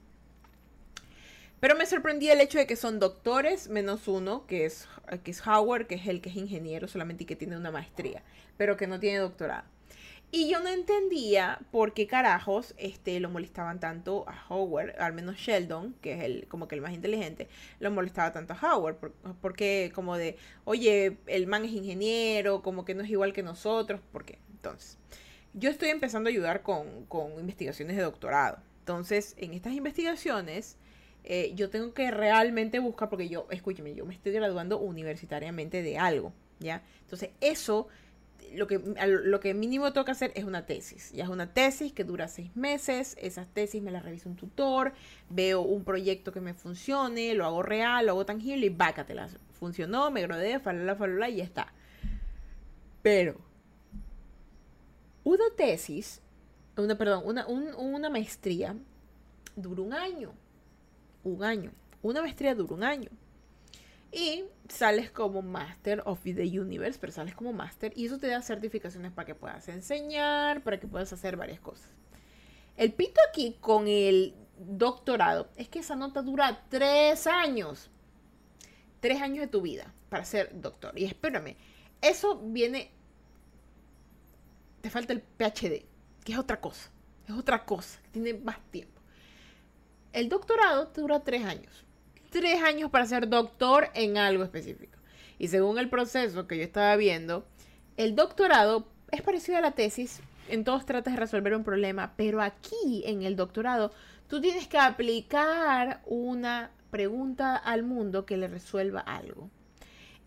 Pero 1.59 1.75
me 1.75 1.85
sorprendía 1.85 2.35
el 2.35 2.41
hecho 2.41 2.59
de 2.59 2.69
que 2.69 2.77
son 2.77 3.01
doctores 3.01 3.69
menos 3.69 4.07
uno, 4.07 4.47
que 4.47 4.65
es, 4.65 4.87
que 5.25 5.33
es 5.33 5.45
Howard, 5.45 5.89
que 5.89 5.97
es 5.97 6.07
el 6.07 6.21
que 6.21 6.29
es 6.29 6.37
ingeniero 6.37 6.87
solamente 6.87 7.25
y 7.25 7.27
que 7.27 7.35
tiene 7.35 7.57
una 7.57 7.73
maestría, 7.73 8.23
pero 8.57 8.77
que 8.77 8.87
no 8.87 9.01
tiene 9.01 9.19
doctorado. 9.19 9.65
Y 10.31 10.51
yo 10.51 10.61
no 10.61 10.69
entendía 10.69 11.59
por 11.71 11.95
qué 11.95 12.07
carajos 12.07 12.75
este, 12.77 13.19
lo 13.19 13.31
molestaban 13.31 13.81
tanto 13.81 14.29
a 14.29 14.47
Howard, 14.49 15.01
al 15.01 15.15
menos 15.15 15.37
Sheldon, 15.37 15.95
que 16.03 16.13
es 16.13 16.23
el, 16.23 16.47
como 16.49 16.69
que 16.69 16.75
el 16.75 16.83
más 16.83 16.93
inteligente, 16.93 17.49
lo 17.81 17.91
molestaba 17.91 18.31
tanto 18.33 18.53
a 18.53 18.75
Howard. 18.75 18.97
porque 19.41 19.91
como 19.95 20.19
de, 20.19 20.37
oye, 20.65 21.17
el 21.27 21.47
man 21.47 21.65
es 21.65 21.73
ingeniero, 21.73 22.61
como 22.63 22.85
que 22.85 22.95
no 22.95 23.03
es 23.03 23.11
igual 23.11 23.33
que 23.33 23.43
nosotros, 23.43 24.03
¿por 24.13 24.27
qué? 24.27 24.39
Entonces, 24.51 24.99
yo 25.55 25.71
estoy 25.71 25.89
empezando 25.89 26.29
a 26.29 26.33
ayudar 26.33 26.63
con, 26.63 27.07
con 27.07 27.33
investigaciones 27.41 27.97
de 27.97 28.03
doctorado. 28.03 28.59
Entonces, 28.81 29.35
en 29.39 29.55
estas 29.55 29.73
investigaciones, 29.73 30.77
eh, 31.25 31.53
yo 31.55 31.71
tengo 31.71 31.95
que 31.95 32.11
realmente 32.11 32.79
buscar, 32.81 33.09
porque 33.09 33.29
yo, 33.29 33.47
escúcheme, 33.51 33.95
yo 33.95 34.05
me 34.05 34.15
estoy 34.15 34.33
graduando 34.33 34.79
universitariamente 34.79 35.83
de 35.83 35.99
algo, 35.99 36.33
¿ya? 36.59 36.83
Entonces, 37.01 37.31
eso 37.41 37.89
lo 38.55 38.67
que, 38.67 38.79
lo 38.79 39.41
que 39.41 39.55
mínimo 39.55 39.93
toca 39.93 40.13
hacer 40.13 40.33
es 40.35 40.45
una 40.45 40.67
tesis. 40.67 41.13
Ya 41.13 41.25
es 41.25 41.31
una 41.31 41.53
tesis 41.53 41.93
que 41.93 42.05
dura 42.05 42.29
seis 42.29 42.55
meses. 42.57 43.17
Esas 43.21 43.47
tesis 43.49 43.83
me 43.83 43.91
las 43.91 44.05
revisa 44.05 44.29
un 44.29 44.37
tutor. 44.37 44.93
Veo 45.31 45.61
un 45.61 45.85
proyecto 45.85 46.33
que 46.33 46.41
me 46.41 46.55
funcione, 46.55 47.35
lo 47.35 47.45
hago 47.45 47.63
real, 47.63 48.07
lo 48.07 48.13
hago 48.13 48.27
tangible 48.27 48.67
y 48.67 48.71
vácatelas. 48.71 49.37
Funcionó, 49.53 50.11
me 50.11 50.23
gradué, 50.23 50.59
falala, 50.61 50.97
falala 50.97 51.29
y 51.29 51.37
ya 51.37 51.45
está. 51.45 51.73
Pero 53.03 53.41
una 55.25 55.45
tesis, 55.57 56.21
una, 56.77 56.97
perdón, 56.97 57.23
una, 57.27 57.47
una 57.47 58.11
maestría 58.11 58.75
dura 59.57 59.83
un 59.83 59.93
año. 59.93 60.33
Un 61.25 61.45
año. 61.45 61.71
Una 62.03 62.23
maestría 62.23 62.55
dura 62.55 62.75
un 62.75 62.85
año. 62.85 63.11
Y 64.11 64.45
sales 64.69 65.11
como 65.11 65.43
Master 65.43 66.03
of 66.07 66.23
the 66.23 66.61
Universe, 66.61 66.99
pero 66.99 67.13
sales 67.13 67.35
como 67.35 67.53
Master 67.53 67.93
y 67.95 68.07
eso 68.07 68.19
te 68.19 68.29
da 68.29 68.41
certificaciones 68.41 69.13
para 69.13 69.27
que 69.27 69.35
puedas 69.35 69.69
enseñar, 69.69 70.63
para 70.63 70.81
que 70.81 70.87
puedas 70.87 71.13
hacer 71.13 71.37
varias 71.37 71.61
cosas. 71.61 71.91
El 72.77 72.93
pito 72.93 73.21
aquí 73.29 73.57
con 73.61 73.87
el 73.87 74.35
doctorado 74.59 75.51
es 75.57 75.69
que 75.69 75.81
esa 75.81 75.97
nota 75.97 76.23
dura 76.23 76.65
tres 76.69 77.27
años. 77.27 77.91
Tres 79.01 79.21
años 79.21 79.41
de 79.41 79.47
tu 79.49 79.61
vida 79.61 79.93
para 80.09 80.25
ser 80.25 80.61
doctor. 80.61 80.99
Y 80.99 81.05
espérame, 81.05 81.57
eso 82.01 82.39
viene... 82.39 82.91
Te 84.81 84.91
falta 84.91 85.13
el 85.13 85.21
PhD, 85.21 85.85
que 86.25 86.33
es 86.33 86.39
otra 86.39 86.61
cosa. 86.61 86.91
Es 87.27 87.35
otra 87.35 87.65
cosa, 87.65 88.01
tiene 88.11 88.35
más 88.35 88.59
tiempo. 88.71 89.01
El 90.13 90.29
doctorado 90.29 90.89
te 90.89 91.01
dura 91.03 91.21
tres 91.21 91.45
años 91.45 91.85
tres 92.39 92.63
años 92.63 92.91
para 92.91 93.05
ser 93.05 93.29
doctor 93.29 93.89
en 93.95 94.17
algo 94.17 94.45
específico. 94.45 94.97
Y 95.41 95.49
según 95.49 95.79
el 95.79 95.89
proceso 95.89 96.47
que 96.47 96.57
yo 96.57 96.63
estaba 96.63 96.95
viendo, 96.95 97.45
el 97.97 98.15
doctorado 98.15 98.87
es 99.11 99.23
parecido 99.23 99.59
a 99.59 99.61
la 99.61 99.73
tesis. 99.73 100.21
En 100.49 100.63
todos 100.65 100.87
tratas 100.87 101.15
de 101.15 101.21
resolver 101.21 101.55
un 101.55 101.65
problema, 101.65 102.15
pero 102.17 102.41
aquí 102.41 103.03
en 103.05 103.23
el 103.23 103.35
doctorado 103.35 103.91
tú 104.29 104.41
tienes 104.41 104.69
que 104.69 104.79
aplicar 104.79 106.01
una 106.07 106.71
pregunta 106.91 107.57
al 107.57 107.83
mundo 107.83 108.25
que 108.25 108.37
le 108.37 108.47
resuelva 108.47 109.01
algo. 109.01 109.51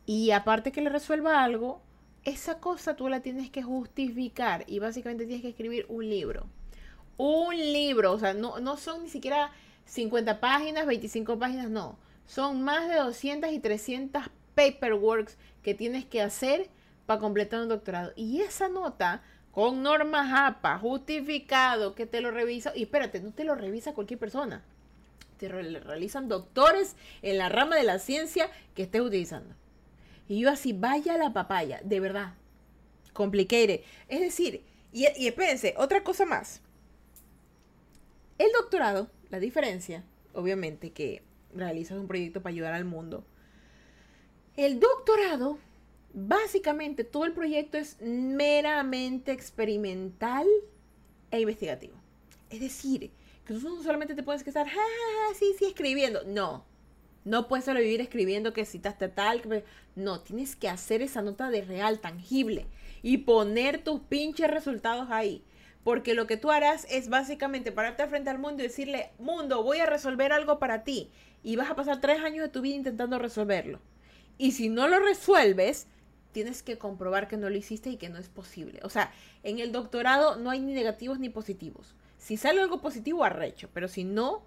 Y 0.06 0.32
aparte 0.32 0.72
que 0.72 0.82
le 0.82 0.90
resuelva 0.90 1.44
algo, 1.44 1.82
esa 2.24 2.60
cosa 2.60 2.96
tú 2.96 3.08
la 3.08 3.22
tienes 3.22 3.50
que 3.50 3.64
justificar 3.64 4.66
y 4.68 4.80
básicamente 4.80 5.26
tienes 5.26 5.42
que 5.42 5.50
escribir 5.50 5.86
un 5.88 6.08
libro. 6.10 6.46
Un 7.18 7.56
libro, 7.56 8.12
o 8.12 8.20
sea, 8.20 8.34
no, 8.34 8.60
no 8.60 8.76
son 8.76 9.04
ni 9.04 9.10
siquiera 9.10 9.52
50 9.92 10.40
páginas, 10.40 10.86
25 10.86 11.38
páginas, 11.38 11.70
no. 11.70 11.98
Son 12.26 12.62
más 12.62 12.88
de 12.88 12.96
200 12.96 13.52
y 13.52 13.60
300 13.60 14.24
paperworks 14.56 15.38
que 15.64 15.74
tienes 15.74 16.06
que 16.06 16.22
hacer 16.22 16.70
para 17.06 17.20
completar 17.20 17.60
un 17.60 17.68
doctorado. 17.68 18.14
Y 18.16 18.40
esa 18.40 18.70
nota 18.70 19.22
con 19.52 19.84
normas 19.84 20.32
APA, 20.34 20.80
justificado, 20.80 21.94
que 21.94 22.06
te 22.06 22.22
lo 22.22 22.32
revisa, 22.32 22.72
y 22.74 22.84
espérate, 22.84 23.20
no 23.20 23.34
te 23.34 23.44
lo 23.44 23.54
revisa 23.54 23.94
cualquier 23.94 24.18
persona. 24.18 24.64
Te 25.38 25.50
realizan 25.50 26.30
doctores 26.30 26.96
en 27.22 27.38
la 27.38 27.50
rama 27.50 27.76
de 27.76 27.84
la 27.84 28.00
ciencia 28.00 28.50
que 28.76 28.84
estés 28.84 29.02
utilizando. 29.02 29.54
Y 30.30 30.40
yo 30.40 30.52
así, 30.52 30.72
vaya 30.72 31.18
la 31.18 31.34
papaya, 31.34 31.82
de 31.84 32.00
verdad. 32.00 32.36
Complicated. 33.12 33.82
Es 34.08 34.22
decir, 34.22 34.64
y, 34.94 35.06
y 35.18 35.28
espérense, 35.28 35.76
otra 35.78 36.02
cosa 36.02 36.24
más. 36.24 36.62
El 38.38 38.54
doctorado 38.54 39.10
la 39.32 39.40
diferencia, 39.40 40.04
obviamente, 40.34 40.92
que 40.92 41.24
realizas 41.56 41.98
un 41.98 42.08
proyecto 42.08 42.42
para 42.42 42.54
ayudar 42.54 42.74
al 42.74 42.86
mundo. 42.86 43.24
El 44.56 44.80
doctorado, 44.80 45.58
básicamente 46.14 47.04
todo 47.04 47.26
el 47.26 47.34
proyecto 47.34 47.78
es 47.78 47.98
meramente 48.02 49.32
experimental 49.32 50.46
e 51.32 51.40
investigativo. 51.40 51.96
Es 52.50 52.60
decir, 52.60 53.12
que 53.46 53.54
tú 53.54 53.62
no 53.62 53.82
solamente 53.82 54.14
te 54.14 54.24
puedes 54.24 54.44
quedar, 54.44 54.68
ja, 54.68 55.34
sí, 55.34 55.56
sí, 55.58 55.66
escribiendo. 55.66 56.24
No, 56.26 56.66
no 57.24 57.48
puedes 57.48 57.66
solo 57.66 57.80
vivir 57.80 58.02
escribiendo 58.02 58.54
que 58.54 58.66
citaste 58.66 59.08
tal. 59.08 59.64
No, 59.96 60.22
tienes 60.22 60.56
que 60.56 60.70
hacer 60.70 61.02
esa 61.02 61.22
nota 61.22 61.50
de 61.50 61.62
real, 61.62 62.00
tangible. 62.00 62.66
Y 63.04 63.20
poner 63.20 63.84
tus 63.84 64.02
pinches 64.02 64.52
resultados 64.52 65.08
ahí. 65.10 65.44
Porque 65.84 66.14
lo 66.14 66.28
que 66.28 66.38
tú 66.38 66.52
harás 66.52 66.86
es 66.90 67.10
básicamente 67.10 67.72
pararte 67.72 68.06
frente 68.08 68.30
al 68.30 68.38
mundo 68.38 68.62
y 68.62 68.68
decirle, 68.68 69.12
mundo, 69.18 69.64
voy 69.64 69.80
a 69.80 69.86
resolver 69.86 70.32
algo 70.32 70.60
para 70.60 70.84
ti. 70.84 71.10
Y 71.44 71.56
vas 71.56 71.72
a 71.72 71.76
pasar 71.76 72.00
tres 72.02 72.22
años 72.24 72.44
de 72.44 72.50
tu 72.50 72.62
vida 72.62 72.76
intentando 72.76 73.18
resolverlo. 73.18 73.80
Y 74.38 74.52
si 74.52 74.70
no 74.70 74.88
lo 74.88 75.00
resuelves, 75.00 75.88
tienes 76.32 76.64
que 76.64 76.78
comprobar 76.78 77.28
que 77.28 77.38
no 77.38 77.50
lo 77.50 77.58
hiciste 77.58 77.90
y 77.90 77.98
que 77.98 78.10
no 78.10 78.18
es 78.18 78.30
posible. 78.30 78.80
O 78.84 78.90
sea, 78.90 79.12
en 79.44 79.60
el 79.60 79.72
doctorado 79.72 80.36
no 80.38 80.50
hay 80.50 80.60
ni 80.60 80.74
negativos 80.74 81.20
ni 81.20 81.30
positivos. 81.30 81.96
Si 82.18 82.38
sale 82.38 82.62
algo 82.62 82.82
positivo, 82.82 83.24
arrecho. 83.24 83.70
Pero 83.74 83.88
si 83.88 84.04
no, 84.04 84.44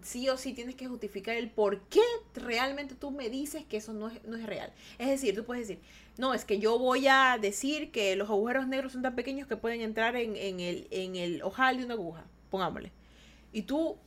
sí 0.00 0.28
o 0.28 0.36
sí 0.36 0.54
tienes 0.54 0.74
que 0.74 0.88
justificar 0.88 1.36
el 1.36 1.50
por 1.50 1.80
qué 1.82 2.00
realmente 2.34 2.94
tú 2.94 3.10
me 3.10 3.28
dices 3.28 3.64
que 3.64 3.76
eso 3.76 3.92
no 3.92 4.08
es, 4.08 4.24
no 4.24 4.36
es 4.36 4.46
real. 4.46 4.72
Es 4.98 5.08
decir, 5.08 5.34
tú 5.34 5.44
puedes 5.44 5.68
decir, 5.68 5.82
no, 6.16 6.34
es 6.34 6.44
que 6.44 6.58
yo 6.58 6.78
voy 6.78 7.06
a 7.08 7.38
decir 7.40 7.90
que 7.90 8.16
los 8.16 8.30
agujeros 8.30 8.66
negros 8.66 8.92
son 8.92 9.02
tan 9.02 9.14
pequeños 9.14 9.46
que 9.46 9.56
pueden 9.56 9.80
entrar 9.82 10.16
en, 10.16 10.36
el, 10.36 10.88
en 10.90 11.16
el 11.16 11.42
ojal 11.42 11.78
de 11.78 11.84
una 11.84 11.94
aguja, 11.94 12.24
pongámosle. 12.50 12.92
Y 13.52 13.62
tú 13.62 13.98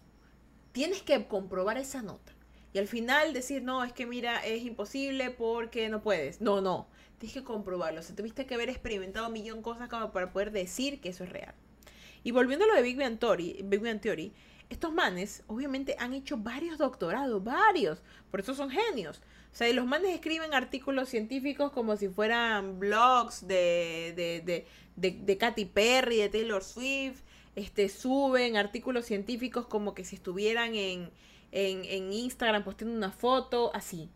tienes 0.71 1.01
que 1.03 1.27
comprobar 1.27 1.77
esa 1.77 2.01
nota. 2.01 2.33
Y 2.73 2.79
al 2.79 2.87
final 2.87 3.31
decir, 3.31 3.63
no, 3.63 3.83
es 3.83 3.93
que 3.93 4.05
mira, 4.05 4.45
es 4.45 4.63
imposible 4.63 5.29
porque 5.29 5.87
no 5.87 6.01
puedes. 6.01 6.41
No, 6.41 6.61
no, 6.61 6.87
tienes 7.19 7.33
que 7.33 7.43
comprobarlo. 7.43 8.01
O 8.01 8.03
sea, 8.03 8.15
tuviste 8.15 8.45
que 8.45 8.55
haber 8.55 8.69
experimentado 8.69 9.27
un 9.27 9.33
millón 9.33 9.57
de 9.57 9.63
cosas 9.63 9.87
para 9.87 10.33
poder 10.33 10.51
decir 10.51 10.99
que 10.99 11.09
eso 11.09 11.23
es 11.23 11.29
real. 11.29 11.55
Y 12.23 12.31
volviendo 12.31 12.65
a 12.65 12.67
lo 12.67 12.73
de 12.73 12.81
Big 12.81 12.97
Bang 12.97 13.17
Theory, 13.19 13.61
Big 13.63 13.79
Bang 13.79 14.01
Theory 14.01 14.33
estos 14.69 14.93
manes, 14.93 15.43
obviamente, 15.48 15.95
han 16.00 16.13
hecho 16.13 16.38
varios 16.38 16.77
doctorados, 16.77 17.43
varios. 17.43 18.01
Por 18.31 18.39
eso 18.39 18.53
son 18.53 18.69
genios. 18.69 19.22
O 19.53 19.55
sea, 19.55 19.72
los 19.74 19.86
manes 19.86 20.13
escriben 20.13 20.53
artículos 20.53 21.10
científicos 21.10 21.72
como 21.72 21.95
si 21.95 22.10
fueran 22.10 22.79
blogs 22.79 23.48
de, 23.48 24.13
de, 24.15 24.65
de, 24.98 25.38
Katy 25.38 25.65
Perry, 25.65 26.17
de 26.17 26.29
Taylor 26.29 26.63
Swift. 26.63 27.22
Este, 27.55 27.88
suben 27.88 28.57
artículos 28.57 29.05
científicos 29.05 29.65
como 29.65 29.93
que 29.93 30.03
si 30.03 30.15
estuvieran 30.15 30.75
en, 30.75 31.10
en, 31.51 31.86
en 31.86 32.12
Instagram 32.12 32.63
posteando 32.63 32.98
una 32.98 33.12
foto, 33.12 33.72
así. 33.74 34.10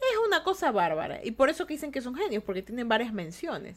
Es 0.00 0.16
una 0.26 0.42
cosa 0.44 0.70
bárbara. 0.70 1.20
Y 1.22 1.32
por 1.32 1.50
eso 1.50 1.66
que 1.66 1.74
dicen 1.74 1.92
que 1.92 2.00
son 2.00 2.14
genios, 2.14 2.42
porque 2.42 2.62
tienen 2.62 2.88
varias 2.88 3.12
menciones. 3.12 3.76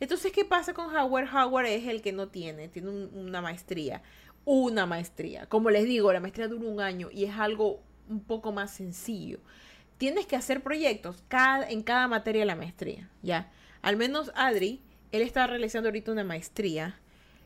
Entonces, 0.00 0.30
¿qué 0.30 0.44
pasa 0.44 0.74
con 0.74 0.94
Howard? 0.94 1.34
Howard 1.34 1.66
es 1.66 1.86
el 1.88 2.02
que 2.02 2.12
no 2.12 2.28
tiene, 2.28 2.68
tiene 2.68 2.90
una 2.90 3.40
maestría 3.40 4.02
una 4.48 4.86
maestría. 4.86 5.44
Como 5.44 5.68
les 5.68 5.84
digo, 5.84 6.10
la 6.10 6.20
maestría 6.20 6.48
dura 6.48 6.66
un 6.66 6.80
año 6.80 7.10
y 7.12 7.24
es 7.24 7.36
algo 7.36 7.82
un 8.08 8.20
poco 8.20 8.50
más 8.50 8.70
sencillo. 8.70 9.40
Tienes 9.98 10.24
que 10.24 10.36
hacer 10.36 10.62
proyectos 10.62 11.22
en 11.68 11.82
cada 11.82 12.08
materia 12.08 12.40
de 12.40 12.46
la 12.46 12.56
maestría, 12.56 13.10
¿ya? 13.22 13.52
Al 13.82 13.98
menos 13.98 14.32
Adri, 14.34 14.80
él 15.12 15.20
está 15.20 15.46
realizando 15.46 15.90
ahorita 15.90 16.12
una 16.12 16.24
maestría. 16.24 16.98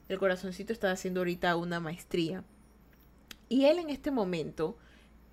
El 0.09 0.21
corazoncito 0.21 0.73
está 0.73 0.93
haciendo 0.93 1.21
ahorita 1.21 1.57
una 1.57 1.81
maestría. 1.81 2.45
Y 3.49 3.65
él 3.65 3.81
en 3.81 3.91
este 3.91 4.13
momento 4.13 4.79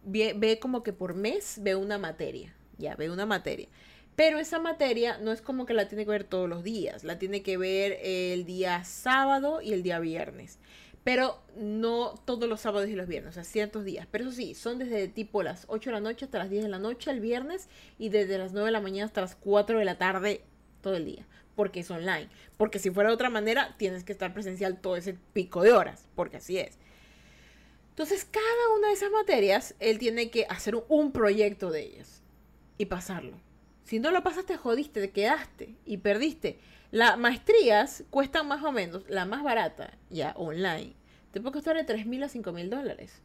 ve, 0.03 0.33
ve 0.35 0.57
como 0.57 0.81
que 0.81 0.91
por 0.91 1.13
mes 1.13 1.59
ve 1.61 1.75
una 1.75 1.99
materia, 1.99 2.55
ya, 2.79 2.95
ve 2.95 3.11
una 3.11 3.27
materia. 3.27 3.67
Pero 4.15 4.39
esa 4.39 4.57
materia 4.57 5.19
no 5.19 5.31
es 5.31 5.41
como 5.41 5.67
que 5.67 5.75
la 5.75 5.87
tiene 5.87 6.03
que 6.03 6.11
ver 6.11 6.23
todos 6.23 6.49
los 6.49 6.63
días, 6.63 7.03
la 7.03 7.19
tiene 7.19 7.43
que 7.43 7.57
ver 7.57 7.99
el 8.01 8.45
día 8.45 8.83
sábado 8.85 9.61
y 9.61 9.73
el 9.73 9.83
día 9.83 9.99
viernes. 9.99 10.57
Pero 11.03 11.41
no 11.55 12.15
todos 12.25 12.47
los 12.47 12.61
sábados 12.61 12.89
y 12.89 12.95
los 12.95 13.07
viernes, 13.07 13.31
o 13.31 13.33
sea, 13.33 13.43
ciertos 13.43 13.85
días. 13.85 14.07
Pero 14.11 14.25
eso 14.25 14.33
sí, 14.33 14.53
son 14.53 14.79
desde 14.79 15.07
tipo 15.07 15.43
las 15.43 15.65
8 15.67 15.89
de 15.89 15.93
la 15.93 16.01
noche 16.01 16.25
hasta 16.25 16.39
las 16.39 16.49
10 16.49 16.63
de 16.63 16.69
la 16.69 16.79
noche 16.79 17.09
el 17.09 17.19
viernes 17.19 17.69
y 17.97 18.09
desde 18.09 18.37
las 18.37 18.51
9 18.51 18.67
de 18.67 18.71
la 18.71 18.81
mañana 18.81 19.05
hasta 19.05 19.21
las 19.21 19.35
4 19.35 19.79
de 19.79 19.85
la 19.85 19.97
tarde 19.97 20.41
todo 20.81 20.95
el 20.95 21.05
día. 21.05 21.25
Porque 21.55 21.81
es 21.81 21.91
online. 21.91 22.29
Porque 22.57 22.79
si 22.79 22.89
fuera 22.89 23.09
de 23.09 23.15
otra 23.15 23.29
manera, 23.29 23.75
tienes 23.77 24.03
que 24.03 24.11
estar 24.11 24.33
presencial 24.33 24.79
todo 24.79 24.95
ese 24.95 25.17
pico 25.33 25.61
de 25.61 25.73
horas. 25.73 26.07
Porque 26.15 26.37
así 26.37 26.57
es. 26.57 26.77
Entonces, 27.89 28.23
cada 28.23 28.77
una 28.77 28.87
de 28.87 28.93
esas 28.93 29.11
materias, 29.11 29.75
él 29.79 29.99
tiene 29.99 30.29
que 30.29 30.45
hacer 30.47 30.81
un 30.87 31.11
proyecto 31.11 31.69
de 31.69 31.81
ellas 31.81 32.21
y 32.77 32.85
pasarlo. 32.85 33.35
Si 33.83 33.99
no 33.99 34.11
lo 34.11 34.23
pasaste, 34.23 34.55
jodiste, 34.55 35.01
te 35.01 35.11
quedaste 35.11 35.75
y 35.85 35.97
perdiste. 35.97 36.59
Las 36.91 37.19
maestrías 37.19 38.03
cuestan 38.09 38.47
más 38.47 38.63
o 38.63 38.71
menos, 38.71 39.03
la 39.07 39.25
más 39.25 39.43
barata, 39.43 39.97
ya 40.09 40.33
online, 40.35 40.93
te 41.31 41.39
puede 41.39 41.53
costar 41.53 41.75
de 41.75 41.83
3 41.83 42.07
mil 42.07 42.23
a 42.23 42.29
5 42.29 42.51
mil 42.51 42.69
dólares. 42.69 43.21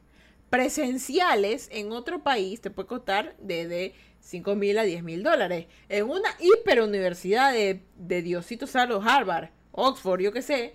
Presenciales 0.51 1.69
en 1.73 1.91
otro 1.93 2.23
país 2.23 2.61
te 2.61 2.71
puede 2.71 2.89
costar 2.89 3.35
de 3.39 3.95
5 4.21 4.55
mil 4.55 4.79
a 4.79 4.83
10 4.83 5.03
mil 5.03 5.23
dólares. 5.23 5.67
En 5.89 6.11
una 6.11 6.29
hiperuniversidad 6.39 7.53
de, 7.53 7.83
de 7.97 8.23
Diosito 8.23 8.67
Salo, 8.67 9.01
Harvard, 9.03 9.49
Oxford, 9.73 10.21
yo 10.21 10.33
qué 10.33 10.43
sé, 10.43 10.75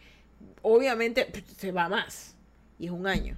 obviamente 0.63 1.31
se 1.57 1.71
va 1.71 1.89
más. 1.89 2.35
Y 2.79 2.87
es 2.87 2.91
un 2.91 3.05
año. 3.05 3.37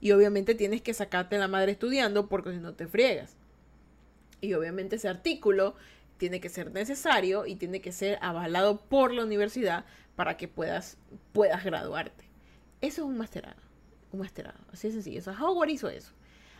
Y 0.00 0.10
obviamente 0.10 0.54
tienes 0.54 0.82
que 0.82 0.92
sacarte 0.92 1.38
la 1.38 1.48
madre 1.48 1.72
estudiando 1.72 2.28
porque 2.28 2.52
si 2.52 2.58
no 2.58 2.74
te 2.74 2.88
friegas. 2.88 3.36
Y 4.40 4.54
obviamente 4.54 4.96
ese 4.96 5.08
artículo 5.08 5.74
tiene 6.18 6.40
que 6.40 6.48
ser 6.48 6.72
necesario 6.72 7.46
y 7.46 7.56
tiene 7.56 7.80
que 7.80 7.92
ser 7.92 8.18
avalado 8.20 8.80
por 8.80 9.12
la 9.12 9.24
universidad 9.24 9.84
para 10.16 10.36
que 10.36 10.48
puedas, 10.48 10.98
puedas 11.32 11.64
graduarte. 11.64 12.24
Eso 12.80 13.02
es 13.02 13.08
un 13.08 13.16
masterado. 13.16 13.60
Un 14.12 14.20
masterado. 14.20 14.58
Así 14.72 14.88
de 14.88 14.94
sencillo. 14.94 15.20
O 15.20 15.22
sea, 15.22 15.40
Howard 15.40 15.70
hizo 15.70 15.88
eso. 15.88 16.12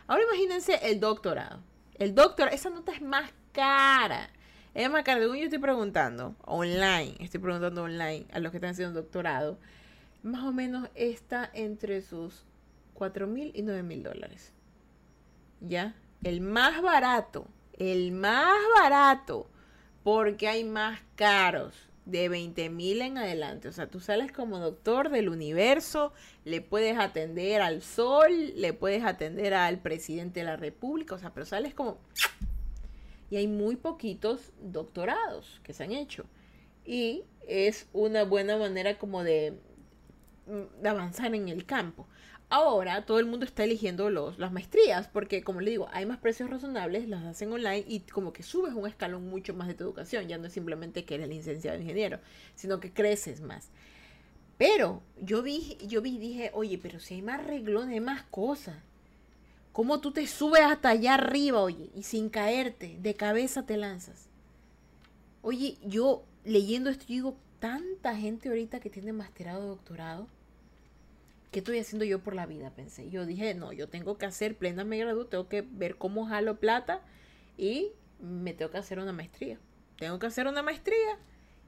Ahora 0.07 0.23
imagínense 0.23 0.79
el 0.89 0.99
doctorado. 0.99 1.61
El 1.95 2.15
doctorado, 2.15 2.55
esa 2.55 2.69
nota 2.69 2.93
es 2.93 3.01
más 3.01 3.31
cara. 3.51 4.29
Es 4.73 4.89
más 4.89 5.03
cara. 5.03 5.19
Yo 5.19 5.33
estoy 5.33 5.59
preguntando 5.59 6.35
online, 6.45 7.15
estoy 7.19 7.39
preguntando 7.39 7.83
online 7.83 8.25
a 8.31 8.39
los 8.39 8.51
que 8.51 8.57
están 8.57 8.71
haciendo 8.71 9.01
doctorado, 9.01 9.59
más 10.23 10.43
o 10.43 10.51
menos 10.51 10.89
está 10.95 11.49
entre 11.53 12.01
sus 12.01 12.45
4 12.93 13.27
mil 13.27 13.51
y 13.53 13.61
9 13.61 13.83
mil 13.83 14.03
dólares. 14.03 14.53
¿Ya? 15.61 15.95
El 16.23 16.41
más 16.41 16.81
barato 16.81 17.47
el 17.79 18.11
más 18.11 18.55
barato, 18.77 19.49
porque 20.03 20.47
hay 20.47 20.63
más 20.63 20.99
caros 21.15 21.73
de 22.05 22.27
20 22.27 22.69
mil 22.69 23.01
en 23.01 23.17
adelante. 23.17 23.67
O 23.67 23.71
sea, 23.71 23.87
tú 23.87 23.99
sales 23.99 24.31
como 24.31 24.59
doctor 24.59 25.09
del 25.09 25.29
universo, 25.29 26.13
le 26.43 26.61
puedes 26.61 26.97
atender 26.97 27.61
al 27.61 27.81
sol, 27.81 28.53
le 28.55 28.73
puedes 28.73 29.03
atender 29.03 29.53
al 29.53 29.79
presidente 29.79 30.41
de 30.41 30.45
la 30.45 30.57
república, 30.57 31.15
o 31.15 31.19
sea, 31.19 31.33
pero 31.33 31.45
sales 31.45 31.73
como... 31.73 31.97
Y 33.31 33.37
hay 33.37 33.47
muy 33.47 33.75
poquitos 33.75 34.51
doctorados 34.59 35.61
que 35.63 35.71
se 35.71 35.83
han 35.83 35.91
hecho. 35.91 36.25
Y 36.83 37.23
es 37.47 37.87
una 37.93 38.23
buena 38.23 38.57
manera 38.57 38.97
como 38.97 39.23
de, 39.23 39.59
mm, 40.47 40.81
de 40.81 40.89
avanzar 40.89 41.35
en 41.35 41.47
el 41.47 41.65
campo. 41.65 42.07
Ahora 42.51 43.05
todo 43.05 43.19
el 43.19 43.27
mundo 43.27 43.45
está 43.45 43.63
eligiendo 43.63 44.09
los, 44.09 44.39
las 44.39 44.51
maestrías 44.51 45.07
porque, 45.07 45.43
como 45.43 45.61
le 45.61 45.69
digo, 45.69 45.87
hay 45.91 46.07
más 46.07 46.17
precios 46.17 46.49
razonables, 46.49 47.07
las 47.07 47.23
hacen 47.23 47.53
online 47.53 47.85
y 47.87 47.99
como 47.99 48.33
que 48.33 48.41
subes 48.41 48.73
un 48.73 48.87
escalón 48.87 49.27
mucho 49.29 49.53
más 49.53 49.67
de 49.67 49.75
tu 49.75 49.83
educación. 49.83 50.27
Ya 50.27 50.39
no 50.39 50.47
es 50.47 50.53
simplemente 50.53 51.05
que 51.05 51.15
eres 51.15 51.29
licenciado 51.29 51.77
ingeniero, 51.77 52.19
sino 52.55 52.79
que 52.79 52.91
creces 52.91 53.41
más. 53.41 53.69
Pero 54.57 55.03
yo 55.21 55.43
vi, 55.43 55.77
yo 55.87 56.01
vi 56.01 56.17
dije, 56.17 56.49
oye, 56.55 56.79
pero 56.79 56.99
si 56.99 57.13
hay 57.15 57.21
más 57.21 57.45
reglones, 57.45 57.93
hay 57.93 57.99
más 57.99 58.23
cosas. 58.23 58.77
¿Cómo 59.71 60.01
tú 60.01 60.11
te 60.11 60.25
subes 60.25 60.61
hasta 60.61 60.89
allá 60.89 61.13
arriba, 61.13 61.61
oye, 61.61 61.91
y 61.95 62.01
sin 62.01 62.29
caerte, 62.29 62.97
de 62.99 63.13
cabeza 63.13 63.67
te 63.67 63.77
lanzas? 63.77 64.27
Oye, 65.43 65.77
yo 65.85 66.23
leyendo 66.43 66.89
esto, 66.89 67.05
digo, 67.07 67.37
tanta 67.59 68.15
gente 68.15 68.49
ahorita 68.49 68.79
que 68.79 68.89
tiene 68.89 69.13
masterado, 69.13 69.67
doctorado 69.67 70.27
¿qué 71.51 71.59
estoy 71.59 71.79
haciendo 71.79 72.05
yo 72.05 72.19
por 72.19 72.35
la 72.35 72.45
vida? 72.45 72.71
Pensé. 72.71 73.09
Yo 73.09 73.25
dije, 73.25 73.53
no, 73.55 73.71
yo 73.71 73.89
tengo 73.89 74.17
que 74.17 74.25
hacer 74.25 74.57
plena 74.57 74.83
me 74.83 74.97
gradúo, 74.97 75.27
tengo 75.27 75.47
que 75.47 75.61
ver 75.61 75.97
cómo 75.97 76.25
jalo 76.25 76.59
plata 76.59 77.01
y 77.57 77.91
me 78.19 78.53
tengo 78.53 78.71
que 78.71 78.77
hacer 78.77 78.99
una 78.99 79.13
maestría. 79.13 79.59
Tengo 79.97 80.19
que 80.19 80.27
hacer 80.27 80.47
una 80.47 80.63
maestría 80.63 81.17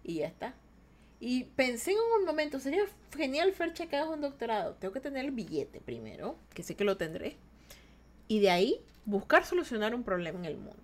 y 0.04 0.16
ya 0.16 0.28
está. 0.28 0.56
Y 1.20 1.44
pensé 1.44 1.92
en 1.92 1.98
un 2.20 2.26
momento, 2.26 2.60
sería 2.60 2.84
genial 3.16 3.54
Fercha 3.54 3.88
que 3.88 3.96
hagas 3.96 4.10
un 4.10 4.22
doctorado. 4.22 4.76
Tengo 4.76 4.94
que 4.94 5.02
tener 5.02 5.26
el 5.26 5.32
billete 5.32 5.80
primero, 5.80 6.38
que 6.54 6.64
sé 6.64 6.76
que 6.76 6.84
lo 6.84 6.98
tendré. 6.98 7.38
Y 8.28 8.40
de 8.40 8.50
ahí 8.50 8.82
buscar 9.06 9.46
solucionar 9.46 9.94
un 9.94 10.04
problema 10.04 10.40
en 10.40 10.46
el 10.46 10.58
mundo. 10.58 10.82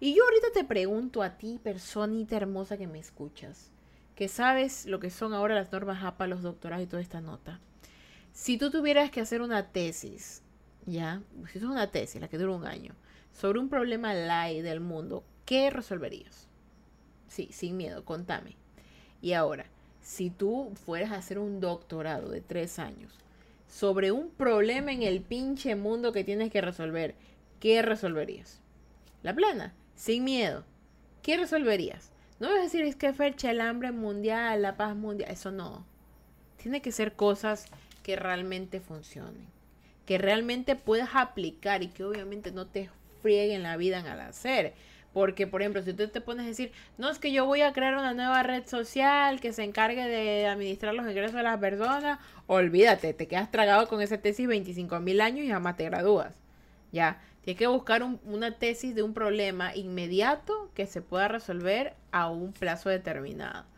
Y 0.00 0.14
yo 0.14 0.24
ahorita 0.24 0.48
te 0.54 0.64
pregunto 0.64 1.22
a 1.22 1.36
ti, 1.36 1.60
personita 1.62 2.36
hermosa 2.36 2.78
que 2.78 2.86
me 2.86 2.98
escuchas, 2.98 3.70
que 4.16 4.28
sabes 4.28 4.86
lo 4.86 4.98
que 4.98 5.10
son 5.10 5.34
ahora 5.34 5.54
las 5.54 5.70
normas 5.72 6.02
APA, 6.02 6.26
los 6.26 6.42
doctorados 6.42 6.84
y 6.84 6.88
toda 6.88 7.02
esta 7.02 7.20
nota. 7.20 7.60
Si 8.32 8.58
tú 8.58 8.70
tuvieras 8.70 9.10
que 9.10 9.20
hacer 9.20 9.42
una 9.42 9.68
tesis, 9.68 10.42
¿ya? 10.86 11.22
Si 11.52 11.58
es 11.58 11.64
una 11.64 11.90
tesis, 11.90 12.20
la 12.20 12.28
que 12.28 12.38
dura 12.38 12.54
un 12.54 12.66
año, 12.66 12.94
sobre 13.32 13.58
un 13.58 13.68
problema 13.68 14.14
light 14.14 14.62
del 14.62 14.80
mundo, 14.80 15.24
¿qué 15.44 15.70
resolverías? 15.70 16.46
Sí, 17.28 17.48
sin 17.52 17.76
miedo, 17.76 18.04
contame. 18.04 18.56
Y 19.22 19.32
ahora, 19.32 19.66
si 20.02 20.30
tú 20.30 20.72
fueras 20.84 21.12
a 21.12 21.16
hacer 21.16 21.38
un 21.38 21.60
doctorado 21.60 22.30
de 22.30 22.40
tres 22.40 22.78
años 22.78 23.12
sobre 23.68 24.10
un 24.10 24.30
problema 24.30 24.92
en 24.92 25.02
el 25.02 25.20
pinche 25.20 25.76
mundo 25.76 26.12
que 26.12 26.24
tienes 26.24 26.50
que 26.50 26.60
resolver, 26.60 27.14
¿qué 27.60 27.82
resolverías? 27.82 28.60
La 29.22 29.34
plana, 29.34 29.74
sin 29.94 30.24
miedo. 30.24 30.64
¿Qué 31.22 31.36
resolverías? 31.36 32.10
No 32.40 32.48
vas 32.48 32.58
a 32.58 32.62
decir 32.62 32.82
es 32.82 32.96
que 32.96 33.12
fecha 33.12 33.50
el 33.50 33.60
hambre 33.60 33.92
mundial, 33.92 34.62
la 34.62 34.76
paz 34.76 34.96
mundial, 34.96 35.30
eso 35.30 35.52
no. 35.52 35.84
Tiene 36.56 36.80
que 36.80 36.90
ser 36.90 37.12
cosas 37.12 37.66
que 38.10 38.16
realmente 38.16 38.80
funcionen, 38.80 39.46
que 40.04 40.18
realmente 40.18 40.74
puedas 40.74 41.10
aplicar 41.14 41.84
y 41.84 41.86
que 41.86 42.02
obviamente 42.02 42.50
no 42.50 42.66
te 42.66 42.90
frieguen 43.22 43.62
la 43.62 43.76
vida 43.76 44.00
en 44.00 44.08
al 44.08 44.20
hacer. 44.20 44.74
Porque, 45.12 45.46
por 45.46 45.62
ejemplo, 45.62 45.80
si 45.80 45.92
tú 45.92 46.08
te 46.08 46.20
pones 46.20 46.44
a 46.44 46.48
decir, 46.48 46.72
no 46.98 47.08
es 47.08 47.20
que 47.20 47.30
yo 47.30 47.46
voy 47.46 47.60
a 47.62 47.72
crear 47.72 47.94
una 47.94 48.12
nueva 48.12 48.42
red 48.42 48.66
social 48.66 49.38
que 49.40 49.52
se 49.52 49.62
encargue 49.62 50.08
de 50.08 50.48
administrar 50.48 50.92
los 50.92 51.08
ingresos 51.08 51.36
de 51.36 51.44
las 51.44 51.60
personas, 51.60 52.18
olvídate, 52.48 53.14
te 53.14 53.28
quedas 53.28 53.52
tragado 53.52 53.86
con 53.86 54.02
esa 54.02 54.18
tesis 54.18 54.48
25 54.48 54.98
mil 54.98 55.20
años 55.20 55.46
y 55.46 55.50
jamás 55.50 55.76
te 55.76 55.84
gradúas. 55.84 56.34
Ya, 56.90 57.20
tienes 57.42 57.60
que 57.60 57.68
buscar 57.68 58.02
una 58.24 58.58
tesis 58.58 58.92
de 58.92 59.04
un 59.04 59.14
problema 59.14 59.76
inmediato 59.76 60.68
que 60.74 60.86
se 60.86 61.00
pueda 61.00 61.28
resolver 61.28 61.94
a 62.10 62.28
un 62.28 62.52
plazo 62.52 62.88
determinado. 62.88 63.69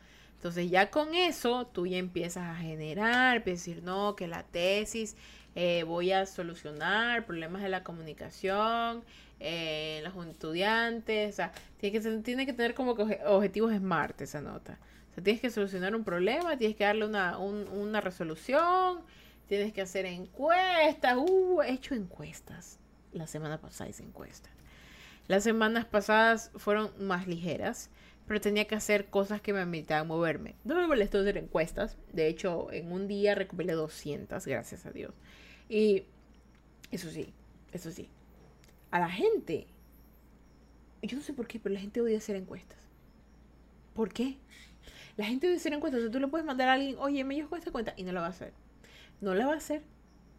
Entonces 0.43 0.73
ya 0.73 0.91
con 0.91 1.15
eso 1.15 1.69
tú 1.69 1.87
ya 1.87 1.99
empiezas 1.99 2.49
a 2.49 2.57
generar, 2.57 3.37
empiezas 3.37 3.69
a 3.69 3.71
decir, 3.71 3.85
no, 3.85 4.17
que 4.17 4.27
la 4.27 4.43
tesis 4.43 5.15
eh, 5.55 5.85
voy 5.85 6.11
a 6.11 6.27
solucionar 6.27 7.27
problemas 7.27 7.63
de 7.63 7.69
la 7.69 7.85
comunicación, 7.85 9.05
eh, 9.39 10.03
los 10.03 10.27
estudiantes, 10.27 11.33
o 11.33 11.37
sea, 11.37 11.53
tiene 11.79 12.45
que, 12.45 12.53
tener 12.55 12.75
como 12.75 12.97
que 12.97 13.21
objetivos 13.25 13.73
SMART 13.73 14.21
esa 14.23 14.41
nota. 14.41 14.81
O 15.13 15.15
sea, 15.15 15.23
tienes 15.23 15.41
que 15.41 15.49
solucionar 15.49 15.95
un 15.95 16.03
problema, 16.03 16.59
tienes 16.59 16.77
que 16.77 16.83
darle 16.83 17.07
una, 17.07 17.39
una 17.39 18.01
resolución, 18.01 19.03
tienes 19.47 19.73
que 19.73 19.83
hacer 19.83 20.07
encuestas, 20.07 21.19
uh, 21.19 21.63
he 21.63 21.71
hecho 21.71 21.95
encuestas. 21.95 22.81
La 23.13 23.29
semana 23.29 23.61
pasada 23.61 23.89
hice 23.89 24.03
encuestas. 24.03 24.51
Las 25.29 25.45
semanas 25.45 25.85
pasadas 25.85 26.51
fueron 26.57 26.91
más 26.99 27.29
ligeras 27.29 27.91
pero 28.27 28.41
tenía 28.41 28.67
que 28.67 28.75
hacer 28.75 29.07
cosas 29.07 29.41
que 29.41 29.53
me 29.53 29.61
permitían 29.61 30.07
moverme. 30.07 30.55
No 30.65 30.75
me 30.75 30.87
molestó 30.87 31.19
hacer 31.19 31.37
encuestas, 31.37 31.97
de 32.13 32.29
hecho 32.29 32.73
en 32.73 32.93
un 32.93 33.09
día 33.09 33.35
recopilé 33.35 33.73
200, 33.73 34.47
gracias 34.47 34.87
a 34.87 34.91
Dios. 34.91 35.13
Y 35.69 36.05
eso 36.91 37.11
sí, 37.11 37.33
eso 37.73 37.91
sí, 37.91 38.09
a 38.91 39.01
la 39.01 39.11
gente, 39.11 39.67
yo 41.03 41.17
no 41.17 41.23
sé 41.23 41.33
por 41.33 41.47
qué, 41.47 41.59
pero 41.59 41.75
la 41.75 41.81
gente 41.81 42.01
odia 42.01 42.19
hacer 42.19 42.37
encuestas. 42.37 42.79
¿Por 43.95 44.13
qué? 44.13 44.39
La 45.17 45.27
gente 45.27 45.47
odia 45.47 45.57
hacer 45.57 45.73
encuestas, 45.73 46.01
o 46.01 46.03
sea, 46.05 46.13
tú 46.13 46.21
le 46.21 46.29
puedes 46.29 46.47
mandar 46.47 46.69
a 46.69 46.75
alguien, 46.75 46.97
oye, 46.99 47.25
me 47.25 47.35
llevo 47.35 47.57
esta 47.57 47.71
cuenta 47.71 47.95
y 47.97 48.05
no 48.05 48.13
la 48.13 48.21
va 48.21 48.27
a 48.27 48.31
hacer. 48.31 48.53
No 49.21 49.35
la 49.35 49.47
va 49.47 49.55
a 49.55 49.57
hacer. 49.57 49.83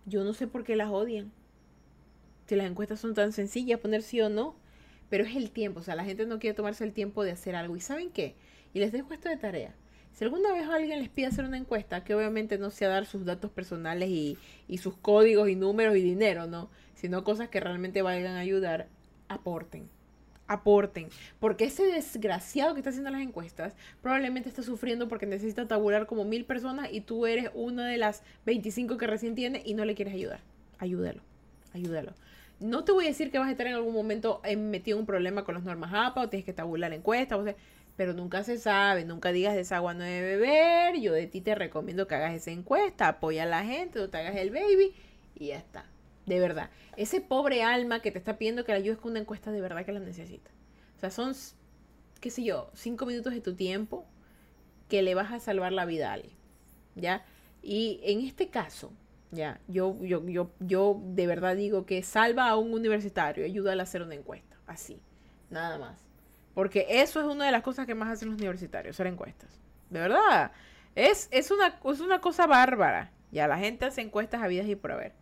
Yo 0.05 0.23
no 0.23 0.33
sé 0.33 0.47
por 0.47 0.63
qué 0.63 0.75
las 0.75 0.89
odian. 0.89 1.31
Si 2.47 2.55
las 2.55 2.67
encuestas 2.67 2.99
son 2.99 3.13
tan 3.13 3.31
sencillas, 3.31 3.79
poner 3.79 4.01
sí 4.01 4.19
o 4.21 4.29
no. 4.29 4.55
Pero 5.13 5.25
es 5.25 5.35
el 5.35 5.51
tiempo, 5.51 5.79
o 5.79 5.83
sea, 5.83 5.93
la 5.93 6.05
gente 6.05 6.25
no 6.25 6.39
quiere 6.39 6.55
tomarse 6.55 6.83
el 6.83 6.91
tiempo 6.91 7.23
de 7.23 7.29
hacer 7.29 7.55
algo. 7.55 7.75
¿Y 7.75 7.81
saben 7.81 8.09
qué? 8.09 8.33
Y 8.73 8.79
les 8.79 8.91
dejo 8.91 9.13
esto 9.13 9.29
de 9.29 9.37
tarea. 9.37 9.75
Si 10.11 10.23
alguna 10.23 10.51
vez 10.51 10.67
alguien 10.67 10.97
les 10.97 11.09
pide 11.09 11.27
hacer 11.27 11.45
una 11.45 11.59
encuesta, 11.59 12.03
que 12.03 12.15
obviamente 12.15 12.57
no 12.57 12.71
sea 12.71 12.89
dar 12.89 13.05
sus 13.05 13.23
datos 13.23 13.51
personales 13.51 14.09
y, 14.09 14.39
y 14.67 14.79
sus 14.79 14.97
códigos 14.97 15.49
y 15.49 15.55
números 15.55 15.95
y 15.97 16.01
dinero, 16.01 16.47
¿no? 16.47 16.71
Sino 16.95 17.23
cosas 17.23 17.49
que 17.49 17.59
realmente 17.59 18.01
valgan 18.01 18.37
a 18.37 18.39
ayudar, 18.39 18.87
aporten 19.27 19.87
aporten. 20.47 21.09
Porque 21.39 21.65
ese 21.65 21.83
desgraciado 21.83 22.73
que 22.73 22.79
está 22.79 22.89
haciendo 22.89 23.11
las 23.11 23.21
encuestas 23.21 23.75
probablemente 24.01 24.49
está 24.49 24.63
sufriendo 24.63 25.07
porque 25.07 25.27
necesita 25.27 25.67
tabular 25.67 26.07
como 26.07 26.25
mil 26.25 26.43
personas 26.45 26.89
y 26.91 27.01
tú 27.01 27.27
eres 27.27 27.51
una 27.53 27.87
de 27.87 27.99
las 27.99 28.23
25 28.47 28.97
que 28.97 29.05
recién 29.05 29.35
tiene 29.35 29.61
y 29.63 29.75
no 29.75 29.85
le 29.85 29.93
quieres 29.93 30.15
ayudar. 30.15 30.39
Ayúdalo, 30.79 31.21
ayúdalo. 31.71 32.13
No 32.63 32.85
te 32.85 32.93
voy 32.93 33.03
a 33.03 33.09
decir 33.09 33.29
que 33.29 33.39
vas 33.39 33.49
a 33.49 33.51
estar 33.51 33.67
en 33.67 33.73
algún 33.73 33.93
momento 33.93 34.41
metido 34.57 34.95
en 34.95 35.01
un 35.01 35.05
problema 35.05 35.43
con 35.43 35.53
las 35.53 35.65
normas 35.65 35.91
APA 35.93 36.21
o 36.21 36.29
tienes 36.29 36.45
que 36.45 36.53
tabular 36.53 36.93
encuestas, 36.93 37.55
pero 37.97 38.13
nunca 38.13 38.45
se 38.45 38.57
sabe, 38.57 39.03
nunca 39.03 39.33
digas 39.33 39.53
de 39.53 39.61
esa 39.61 39.75
agua 39.75 39.93
no 39.93 40.05
debe 40.05 40.37
beber, 40.37 40.97
yo 41.01 41.11
de 41.11 41.27
ti 41.27 41.41
te 41.41 41.55
recomiendo 41.55 42.07
que 42.07 42.15
hagas 42.15 42.33
esa 42.33 42.51
encuesta, 42.51 43.09
apoya 43.09 43.43
a 43.43 43.47
la 43.47 43.65
gente, 43.65 43.99
no 43.99 44.09
te 44.09 44.17
hagas 44.17 44.37
el 44.37 44.49
baby 44.49 44.93
y 45.35 45.47
ya 45.47 45.57
está. 45.57 45.85
De 46.25 46.39
verdad. 46.39 46.69
Ese 46.95 47.19
pobre 47.19 47.63
alma 47.63 48.01
que 48.01 48.11
te 48.11 48.17
está 48.17 48.37
pidiendo 48.37 48.63
que 48.63 48.71
la 48.71 48.77
ayudes 48.77 48.97
con 48.97 49.11
una 49.11 49.19
encuesta, 49.19 49.51
de 49.51 49.59
verdad 49.59 49.85
que 49.85 49.91
la 49.91 49.99
necesita. 49.99 50.49
O 50.95 50.99
sea, 51.01 51.11
son, 51.11 51.33
qué 52.21 52.29
sé 52.29 52.45
yo, 52.45 52.71
cinco 52.75 53.05
minutos 53.05 53.33
de 53.33 53.41
tu 53.41 53.55
tiempo 53.55 54.05
que 54.87 55.01
le 55.01 55.15
vas 55.15 55.33
a 55.33 55.41
salvar 55.41 55.73
la 55.73 55.83
vida 55.83 56.11
a 56.11 56.13
alguien. 56.13 56.33
¿Ya? 56.95 57.25
Y 57.61 57.99
en 58.03 58.21
este 58.21 58.47
caso, 58.47 58.93
ya, 59.33 59.59
yo, 59.67 59.97
yo, 60.01 60.25
yo, 60.27 60.51
yo 60.59 61.01
de 61.03 61.27
verdad 61.27 61.55
digo 61.55 61.85
que 61.85 62.03
salva 62.03 62.47
a 62.47 62.55
un 62.55 62.73
universitario, 62.73 63.45
ayúdale 63.45 63.81
a 63.81 63.83
hacer 63.83 64.01
una 64.01 64.15
encuesta. 64.15 64.57
Así. 64.67 65.01
Nada 65.49 65.77
más. 65.77 65.99
Porque 66.53 66.85
eso 66.89 67.19
es 67.19 67.25
una 67.25 67.45
de 67.45 67.51
las 67.51 67.63
cosas 67.63 67.85
que 67.85 67.95
más 67.95 68.09
hacen 68.09 68.29
los 68.29 68.37
universitarios, 68.37 68.95
hacer 68.95 69.07
encuestas. 69.07 69.59
De 69.89 69.99
verdad. 69.99 70.51
Es, 70.95 71.27
es, 71.31 71.49
una, 71.51 71.79
es 71.83 71.99
una 71.99 72.21
cosa 72.21 72.47
bárbara. 72.47 73.11
Ya 73.31 73.47
la 73.47 73.57
gente 73.57 73.85
hace 73.85 74.01
encuestas 74.01 74.41
a 74.43 74.47
vidas 74.47 74.67
y 74.67 74.75
por 74.75 74.91
haber. 74.91 75.13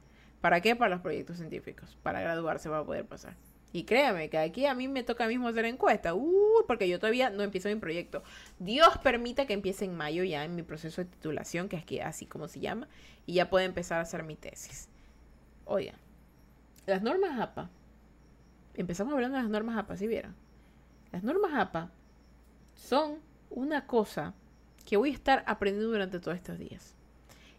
¿Para 0.41 0.60
qué? 0.60 0.76
Para 0.76 0.89
los 0.89 1.02
proyectos 1.02 1.38
científicos. 1.38 1.97
Para 2.04 2.21
graduarse 2.21 2.67
va 2.67 2.80
a 2.80 2.86
poder 2.86 3.06
pasar. 3.06 3.36
Y 3.74 3.84
créame 3.84 4.30
que 4.30 4.38
aquí 4.38 4.66
a 4.66 4.76
mí 4.76 4.88
me 4.88 5.04
toca 5.04 5.28
mismo 5.28 5.48
hacer 5.48 5.66
encuesta. 5.66 6.14
Uh, 6.14 6.66
porque 6.68 6.90
yo 6.90 7.00
todavía 7.00 7.30
no 7.30 7.44
empiezo 7.44 7.70
mi 7.70 7.76
proyecto. 7.76 8.24
Dios 8.60 8.98
permita 9.02 9.46
que 9.46 9.54
empiece 9.54 9.86
en 9.86 9.96
mayo 9.96 10.24
ya 10.24 10.44
en 10.44 10.56
mi 10.56 10.64
proceso 10.64 11.02
de 11.02 11.10
titulación, 11.10 11.70
que 11.70 11.78
es 11.78 11.86
que 11.86 12.02
así 12.02 12.26
como 12.26 12.48
se 12.48 12.60
llama, 12.60 12.88
y 13.26 13.36
ya 13.36 13.50
puedo 13.50 13.66
empezar 13.66 14.00
a 14.00 14.02
hacer 14.02 14.24
mi 14.24 14.36
tesis. 14.36 14.90
Oigan, 15.66 15.96
las 16.86 17.02
normas 17.02 17.40
APA. 17.40 17.70
Empezamos 18.74 19.14
hablando 19.14 19.38
de 19.38 19.44
las 19.44 19.52
normas 19.52 19.78
APA, 19.78 19.96
si 19.96 20.08
vieron. 20.08 20.36
Las 21.12 21.24
normas 21.24 21.54
APA 21.54 21.92
son 22.76 23.20
una 23.50 23.86
cosa 23.86 24.34
que 24.86 24.98
voy 24.98 25.12
a 25.12 25.14
estar 25.14 25.44
aprendiendo 25.46 25.92
durante 25.92 26.20
todos 26.20 26.38
estos 26.38 26.58
días. 26.58 26.96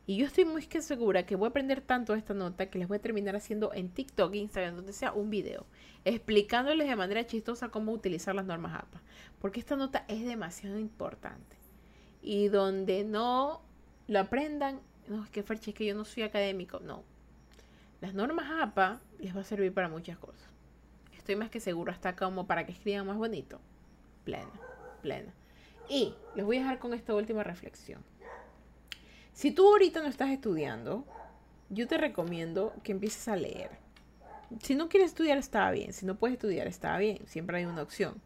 Y 0.04 0.16
yo 0.16 0.26
estoy 0.26 0.44
muy 0.44 0.62
segura 0.62 1.24
que 1.24 1.36
voy 1.36 1.46
a 1.46 1.50
aprender 1.50 1.80
tanto 1.80 2.12
de 2.12 2.18
esta 2.18 2.34
nota 2.34 2.66
que 2.66 2.78
les 2.78 2.88
voy 2.88 2.96
a 2.96 3.00
terminar 3.00 3.36
haciendo 3.36 3.72
en 3.72 3.88
TikTok, 3.88 4.34
Instagram, 4.34 4.74
donde 4.74 4.92
sea 4.92 5.12
un 5.12 5.30
video, 5.30 5.64
explicándoles 6.04 6.88
de 6.88 6.96
manera 6.96 7.24
chistosa 7.24 7.68
cómo 7.68 7.92
utilizar 7.92 8.34
las 8.34 8.44
normas 8.44 8.74
APA. 8.74 9.00
Porque 9.38 9.60
esta 9.60 9.76
nota 9.76 10.04
es 10.08 10.24
demasiado 10.24 10.78
importante. 10.78 11.56
Y 12.20 12.48
donde 12.48 13.04
no 13.04 13.62
lo 14.08 14.18
aprendan, 14.18 14.80
no, 15.06 15.22
es 15.22 15.30
que 15.30 15.44
Ferchi, 15.44 15.70
es 15.70 15.76
que 15.76 15.86
yo 15.86 15.94
no 15.94 16.04
soy 16.04 16.24
académico. 16.24 16.80
No. 16.80 17.04
Las 18.00 18.14
normas 18.14 18.46
APA 18.60 19.00
les 19.20 19.36
va 19.36 19.42
a 19.42 19.44
servir 19.44 19.72
para 19.72 19.88
muchas 19.88 20.18
cosas. 20.18 20.48
Estoy 21.16 21.36
más 21.36 21.50
que 21.50 21.60
seguro 21.60 21.92
hasta 21.92 22.16
como 22.16 22.48
para 22.48 22.66
que 22.66 22.72
escriban 22.72 23.06
más 23.06 23.16
bonito. 23.16 23.60
Plena, 24.24 24.50
plena. 25.00 25.32
Y 25.88 26.14
les 26.34 26.44
voy 26.44 26.56
a 26.56 26.60
dejar 26.60 26.80
con 26.80 26.94
esta 26.94 27.14
última 27.14 27.44
reflexión. 27.44 28.02
Si 29.33 29.51
tú 29.51 29.66
ahorita 29.66 30.01
no 30.01 30.09
estás 30.09 30.31
estudiando, 30.31 31.05
yo 31.71 31.88
te 31.88 31.97
recomiendo 31.97 32.75
que 32.83 32.92
empieces 32.92 33.29
a 33.29 33.37
leer. 33.37 33.71
Si 34.61 34.75
no 34.75 34.88
quieres 34.88 35.11
estudiar, 35.11 35.38
está 35.38 35.71
bien. 35.71 35.92
Si 35.95 36.05
no 36.05 36.16
puedes 36.16 36.35
estudiar, 36.35 36.66
está 36.66 36.99
bien. 36.99 37.21
Siempre 37.27 37.59
hay 37.59 37.64
una 37.64 37.83
opción. 37.83 38.21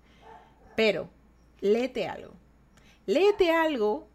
Pero, 0.74 1.08
léete 1.60 2.08
algo. 2.08 2.32
Léete 3.06 3.52
algo 3.52 4.08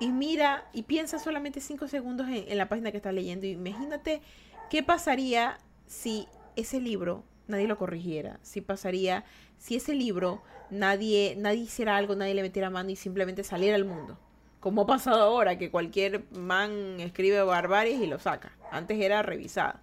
y 0.00 0.08
mira 0.08 0.66
y 0.72 0.84
piensa 0.84 1.18
solamente 1.18 1.60
cinco 1.60 1.86
segundos 1.86 2.26
en, 2.30 2.56
la 2.56 2.68
página 2.68 2.90
que 2.90 2.96
estás 2.96 3.12
leyendo. 3.12 3.46
Imagínate 3.46 4.22
qué 4.70 4.82
pasaría 4.82 5.58
si 5.86 6.26
ese 6.56 6.80
libro 6.80 7.24
nadie 7.46 7.68
lo 7.68 7.76
corrigiera. 7.76 8.40
Si 8.42 8.62
pasaría 8.62 9.24
si 9.58 9.76
ese 9.76 9.94
libro 9.94 10.42
nadie, 10.70 11.34
nadie 11.36 11.60
hiciera 11.60 11.98
algo, 11.98 12.16
nadie 12.16 12.34
le 12.34 12.42
metiera 12.42 12.70
mano 12.70 12.88
y 12.88 12.96
simplemente 12.96 13.44
saliera 13.44 13.76
al 13.76 13.84
mundo 13.84 14.18
como 14.62 14.82
ha 14.82 14.86
pasado 14.86 15.20
ahora, 15.20 15.58
que 15.58 15.72
cualquier 15.72 16.24
man 16.30 17.00
escribe 17.00 17.42
barbaries 17.42 18.00
y 18.00 18.06
lo 18.06 18.20
saca. 18.20 18.52
Antes 18.70 19.00
era 19.00 19.20
revisado. 19.20 19.80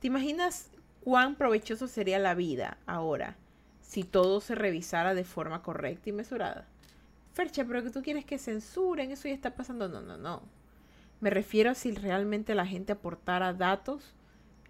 ¿Te 0.00 0.08
imaginas 0.08 0.68
cuán 1.02 1.34
provechoso 1.34 1.88
sería 1.88 2.18
la 2.18 2.34
vida 2.34 2.76
ahora 2.84 3.38
si 3.80 4.04
todo 4.04 4.42
se 4.42 4.54
revisara 4.54 5.14
de 5.14 5.24
forma 5.24 5.62
correcta 5.62 6.10
y 6.10 6.12
mesurada? 6.12 6.66
Fercha, 7.32 7.64
pero 7.64 7.82
que 7.82 7.88
tú 7.88 8.02
quieres 8.02 8.26
que 8.26 8.36
censuren, 8.36 9.12
eso 9.12 9.28
ya 9.28 9.34
está 9.34 9.54
pasando. 9.54 9.88
No, 9.88 10.02
no, 10.02 10.18
no. 10.18 10.42
Me 11.20 11.30
refiero 11.30 11.70
a 11.70 11.74
si 11.74 11.92
realmente 11.92 12.54
la 12.54 12.66
gente 12.66 12.92
aportara 12.92 13.54
datos 13.54 14.12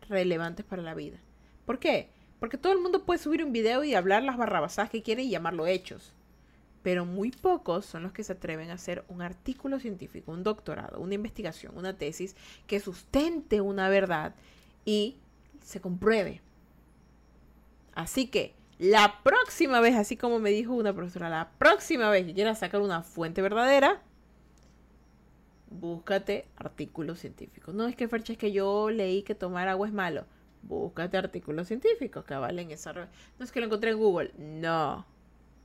relevantes 0.08 0.64
para 0.64 0.82
la 0.82 0.94
vida. 0.94 1.18
¿Por 1.64 1.80
qué? 1.80 2.10
Porque 2.38 2.58
todo 2.58 2.72
el 2.72 2.78
mundo 2.78 3.04
puede 3.04 3.18
subir 3.18 3.44
un 3.44 3.50
video 3.50 3.82
y 3.82 3.96
hablar 3.96 4.22
las 4.22 4.36
barrabasadas 4.36 4.88
que 4.88 5.02
quiere 5.02 5.24
y 5.24 5.30
llamarlo 5.30 5.66
hechos 5.66 6.12
pero 6.86 7.04
muy 7.04 7.32
pocos 7.32 7.84
son 7.84 8.04
los 8.04 8.12
que 8.12 8.22
se 8.22 8.34
atreven 8.34 8.70
a 8.70 8.74
hacer 8.74 9.04
un 9.08 9.20
artículo 9.20 9.80
científico, 9.80 10.30
un 10.30 10.44
doctorado, 10.44 11.00
una 11.00 11.14
investigación, 11.14 11.76
una 11.76 11.98
tesis 11.98 12.36
que 12.68 12.78
sustente 12.78 13.60
una 13.60 13.88
verdad 13.88 14.36
y 14.84 15.16
se 15.64 15.80
compruebe. 15.80 16.42
Así 17.92 18.28
que 18.28 18.54
la 18.78 19.20
próxima 19.24 19.80
vez, 19.80 19.96
así 19.96 20.16
como 20.16 20.38
me 20.38 20.50
dijo 20.50 20.74
una 20.74 20.94
profesora, 20.94 21.28
la 21.28 21.50
próxima 21.58 22.08
vez 22.08 22.24
que 22.24 22.34
quieras 22.34 22.60
sacar 22.60 22.80
una 22.80 23.02
fuente 23.02 23.42
verdadera, 23.42 24.00
búscate 25.68 26.46
artículos 26.54 27.18
científicos. 27.18 27.74
No 27.74 27.88
es 27.88 27.96
que 27.96 28.06
Fercha 28.06 28.34
es 28.34 28.38
que 28.38 28.52
yo 28.52 28.90
leí 28.90 29.24
que 29.24 29.34
tomar 29.34 29.66
agua 29.66 29.88
es 29.88 29.92
malo. 29.92 30.24
Búscate 30.62 31.16
artículos 31.16 31.66
científicos 31.66 32.24
que 32.24 32.34
avalen 32.34 32.70
esa. 32.70 32.92
No 32.92 33.44
es 33.44 33.50
que 33.50 33.58
lo 33.58 33.66
encontré 33.66 33.90
en 33.90 33.98
Google. 33.98 34.30
No 34.38 35.15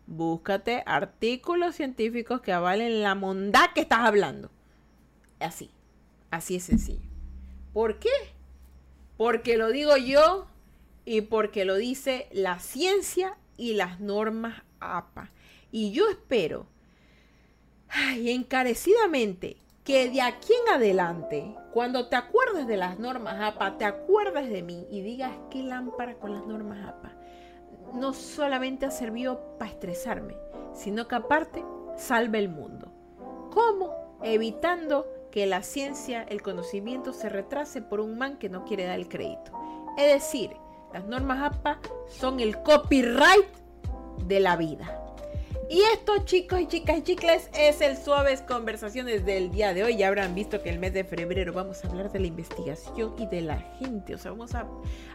Búscate 0.07 0.83
artículos 0.85 1.75
científicos 1.75 2.41
que 2.41 2.51
avalen 2.51 3.01
la 3.01 3.15
mondad 3.15 3.71
que 3.73 3.81
estás 3.81 3.99
hablando. 3.99 4.49
Así. 5.39 5.71
Así 6.31 6.55
es 6.55 6.63
sencillo. 6.63 7.09
¿Por 7.73 7.99
qué? 7.99 8.09
Porque 9.17 9.57
lo 9.57 9.69
digo 9.69 9.97
yo 9.97 10.47
y 11.05 11.21
porque 11.21 11.65
lo 11.65 11.75
dice 11.75 12.27
la 12.31 12.59
ciencia 12.59 13.37
y 13.57 13.73
las 13.73 13.99
normas 13.99 14.63
APA. 14.79 15.29
Y 15.71 15.91
yo 15.91 16.09
espero, 16.09 16.65
ay, 17.89 18.31
encarecidamente, 18.31 19.57
que 19.83 20.09
de 20.09 20.21
aquí 20.21 20.53
en 20.65 20.73
adelante, 20.75 21.55
cuando 21.73 22.07
te 22.07 22.15
acuerdes 22.15 22.67
de 22.67 22.77
las 22.77 22.99
normas 22.99 23.41
APA, 23.41 23.77
te 23.77 23.85
acuerdes 23.85 24.49
de 24.49 24.63
mí 24.63 24.87
y 24.89 25.01
digas 25.01 25.31
qué 25.49 25.63
lámpara 25.63 26.15
con 26.15 26.33
las 26.33 26.45
normas 26.45 26.87
APA 26.87 27.20
no 27.93 28.13
solamente 28.13 28.85
ha 28.85 28.91
servido 28.91 29.57
para 29.57 29.71
estresarme, 29.71 30.35
sino 30.73 31.07
que 31.07 31.15
aparte 31.15 31.63
salve 31.97 32.39
el 32.39 32.49
mundo. 32.49 32.91
¿Cómo? 33.51 34.19
Evitando 34.23 35.07
que 35.31 35.45
la 35.45 35.63
ciencia, 35.63 36.23
el 36.23 36.41
conocimiento 36.41 37.13
se 37.13 37.29
retrase 37.29 37.81
por 37.81 37.99
un 37.99 38.17
man 38.17 38.37
que 38.37 38.49
no 38.49 38.65
quiere 38.65 38.85
dar 38.85 38.99
el 38.99 39.07
crédito. 39.07 39.51
Es 39.97 40.13
decir, 40.13 40.51
las 40.93 41.05
normas 41.05 41.41
APA 41.41 41.79
son 42.07 42.39
el 42.39 42.61
copyright 42.61 43.47
de 44.25 44.39
la 44.39 44.55
vida. 44.57 45.00
Y 45.71 45.83
esto, 45.93 46.17
chicos 46.25 46.59
y 46.59 46.67
chicas 46.67 46.97
y 46.97 47.01
chicles, 47.03 47.49
es 47.57 47.79
el 47.79 47.95
Suaves 47.95 48.41
Conversaciones 48.41 49.23
del 49.23 49.51
día 49.51 49.73
de 49.73 49.85
hoy. 49.85 49.95
Ya 49.95 50.09
habrán 50.09 50.35
visto 50.35 50.61
que 50.61 50.69
el 50.69 50.79
mes 50.79 50.93
de 50.93 51.05
febrero 51.05 51.53
vamos 51.53 51.81
a 51.81 51.87
hablar 51.87 52.11
de 52.11 52.19
la 52.19 52.27
investigación 52.27 53.13
y 53.17 53.25
de 53.27 53.39
la 53.39 53.57
gente. 53.79 54.13
O 54.13 54.17
sea, 54.17 54.31
vamos 54.31 54.53
a, 54.53 54.67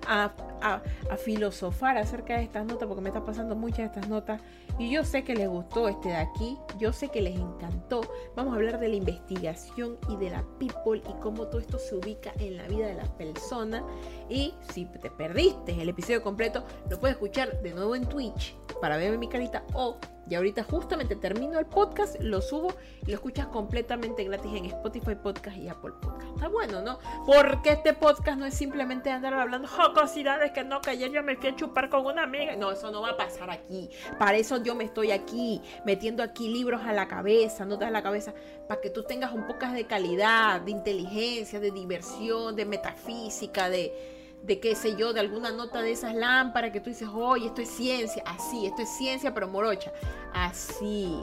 a, 0.09 1.17
filosofar 1.19 1.99
acerca 1.99 2.39
de 2.39 2.45
estas 2.45 2.65
notas 2.65 2.89
porque 2.89 3.03
me 3.03 3.11
está 3.11 3.23
pasando 3.23 3.55
muchas 3.55 3.81
de 3.81 3.85
estas 3.85 4.09
notas. 4.09 4.41
Y 4.79 4.91
yo 4.91 5.05
sé 5.05 5.25
que 5.25 5.35
les 5.35 5.47
gustó 5.47 5.89
este 5.89 6.09
de 6.09 6.17
aquí. 6.17 6.57
Yo 6.79 6.91
sé 6.91 7.11
que 7.11 7.21
les 7.21 7.39
encantó. 7.39 8.01
Vamos 8.35 8.55
a 8.55 8.57
hablar 8.57 8.81
de 8.81 8.89
la 8.89 8.97
investigación 8.97 9.99
y 10.09 10.17
de 10.17 10.31
la 10.31 10.43
people 10.59 11.03
y 11.07 11.21
cómo 11.21 11.49
todo 11.49 11.61
esto 11.61 11.79
se 11.79 11.97
ubica 11.97 12.33
en 12.39 12.57
la 12.57 12.67
vida 12.67 12.87
de 12.87 12.95
la 12.95 13.15
persona. 13.19 13.85
Y 14.31 14.55
si 14.73 14.87
te 14.87 15.11
perdiste 15.11 15.73
el 15.79 15.91
episodio 15.91 16.23
completo, 16.23 16.65
lo 16.89 16.99
puedes 16.99 17.17
escuchar 17.17 17.61
de 17.61 17.75
nuevo 17.75 17.95
en 17.95 18.07
Twitch 18.07 18.57
para 18.81 18.97
verme 18.97 19.19
mi 19.19 19.29
carita 19.29 19.63
o 19.75 19.99
Y 20.29 20.35
ahorita 20.35 20.65
justamente 20.65 21.17
termino 21.17 21.59
el 21.59 21.67
podcast, 21.67 22.17
lo 22.21 22.41
subo 22.41 22.75
y 23.03 23.11
lo 23.11 23.15
escuchas 23.15 23.47
completamente 23.47 24.25
gratis 24.25 24.53
en 24.55 24.67
Spotify 24.67 25.15
Podcast 25.15 25.57
y 25.57 25.69
Apple 25.69 25.93
Podcast. 26.01 26.35
Está 26.35 26.49
bueno, 26.49 26.81
¿no? 26.83 26.99
Porque 27.25 27.73
este 27.73 27.93
podcast 27.93 28.39
no 28.39 28.47
es 28.47 28.55
simplemente 28.55 29.11
andar 29.11 29.35
hablando 29.35 29.69
jocosidades 29.69 30.53
que 30.53 30.65
no, 30.65 30.81
que 30.81 30.91
ayer 30.91 31.11
yo 31.11 31.23
me 31.23 31.37
fui 31.37 31.51
a 31.51 31.57
chupar 31.57 31.89
con 31.89 32.07
una 32.07 32.23
amiga. 32.25 32.57
No, 32.57 32.73
eso 32.73 32.91
no 32.91 33.03
va 33.03 33.11
a 33.11 33.17
pasar 33.17 33.51
aquí. 33.51 33.91
Para 34.19 34.37
eso 34.37 34.63
yo 34.63 34.75
me 34.75 34.85
estoy 34.85 35.11
aquí, 35.11 35.61
metiendo 35.85 36.23
aquí 36.23 36.49
libros 36.49 36.83
a 36.85 36.93
la 36.93 37.09
cabeza, 37.09 37.65
notas 37.65 37.89
a 37.89 37.91
la 37.93 38.03
cabeza, 38.03 38.35
para 38.69 38.81
que 38.81 38.91
tú 38.91 39.03
tengas 39.03 39.33
un 39.33 39.47
poco 39.47 39.67
de 39.67 39.87
calidad, 39.87 40.61
de 40.61 40.71
inteligencia, 40.71 41.61
de 41.61 41.71
diversión, 41.71 42.55
de 42.57 42.65
metafísica, 42.65 43.71
de 43.71 44.16
de 44.47 44.61
qué 44.61 44.75
sé 44.77 44.95
yo, 44.97 45.13
de 45.13 45.21
alguna 45.21 45.51
nota 45.51 45.83
de 45.83 45.91
esas 45.91 46.15
lámparas 46.15 46.71
que 46.71 46.81
tú 46.81 46.91
dices, 46.91 47.09
oye, 47.13 47.47
esto 47.47 47.63
es 47.63 47.69
ciencia, 47.69 48.23
así, 48.27 48.67
esto 48.67 48.83
es 48.83 48.89
ciencia 48.89 49.35
pero 49.35 49.49
morocha, 49.49 49.93
así, 50.33 51.21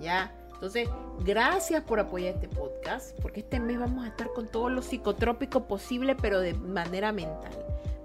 ¿ya? 0.00 0.32
Entonces, 0.54 0.88
gracias 1.24 1.82
por 1.82 1.98
apoyar 1.98 2.36
este 2.36 2.46
podcast, 2.46 3.18
porque 3.20 3.40
este 3.40 3.58
mes 3.58 3.80
vamos 3.80 4.04
a 4.04 4.08
estar 4.08 4.32
con 4.32 4.46
todo 4.46 4.68
lo 4.68 4.80
psicotrópico 4.80 5.66
posible, 5.66 6.14
pero 6.14 6.38
de 6.38 6.54
manera 6.54 7.10
mental. 7.10 7.52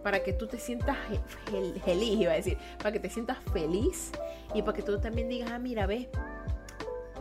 Para 0.02 0.24
que 0.24 0.34
tú 0.34 0.48
te 0.48 0.58
sientas 0.58 0.98
feliz, 1.86 2.20
iba 2.20 2.32
a 2.32 2.36
decir, 2.36 2.58
para 2.80 2.92
que 2.92 3.00
te 3.00 3.12
sientas 3.12 3.38
feliz 3.54 4.12
y 4.56 4.64
para 4.64 4.76
que 4.76 4.82
tú 4.82 4.98
también 5.00 5.30
digas, 5.30 5.52
ah, 5.52 5.60
mira, 5.60 5.86
ve, 5.86 6.10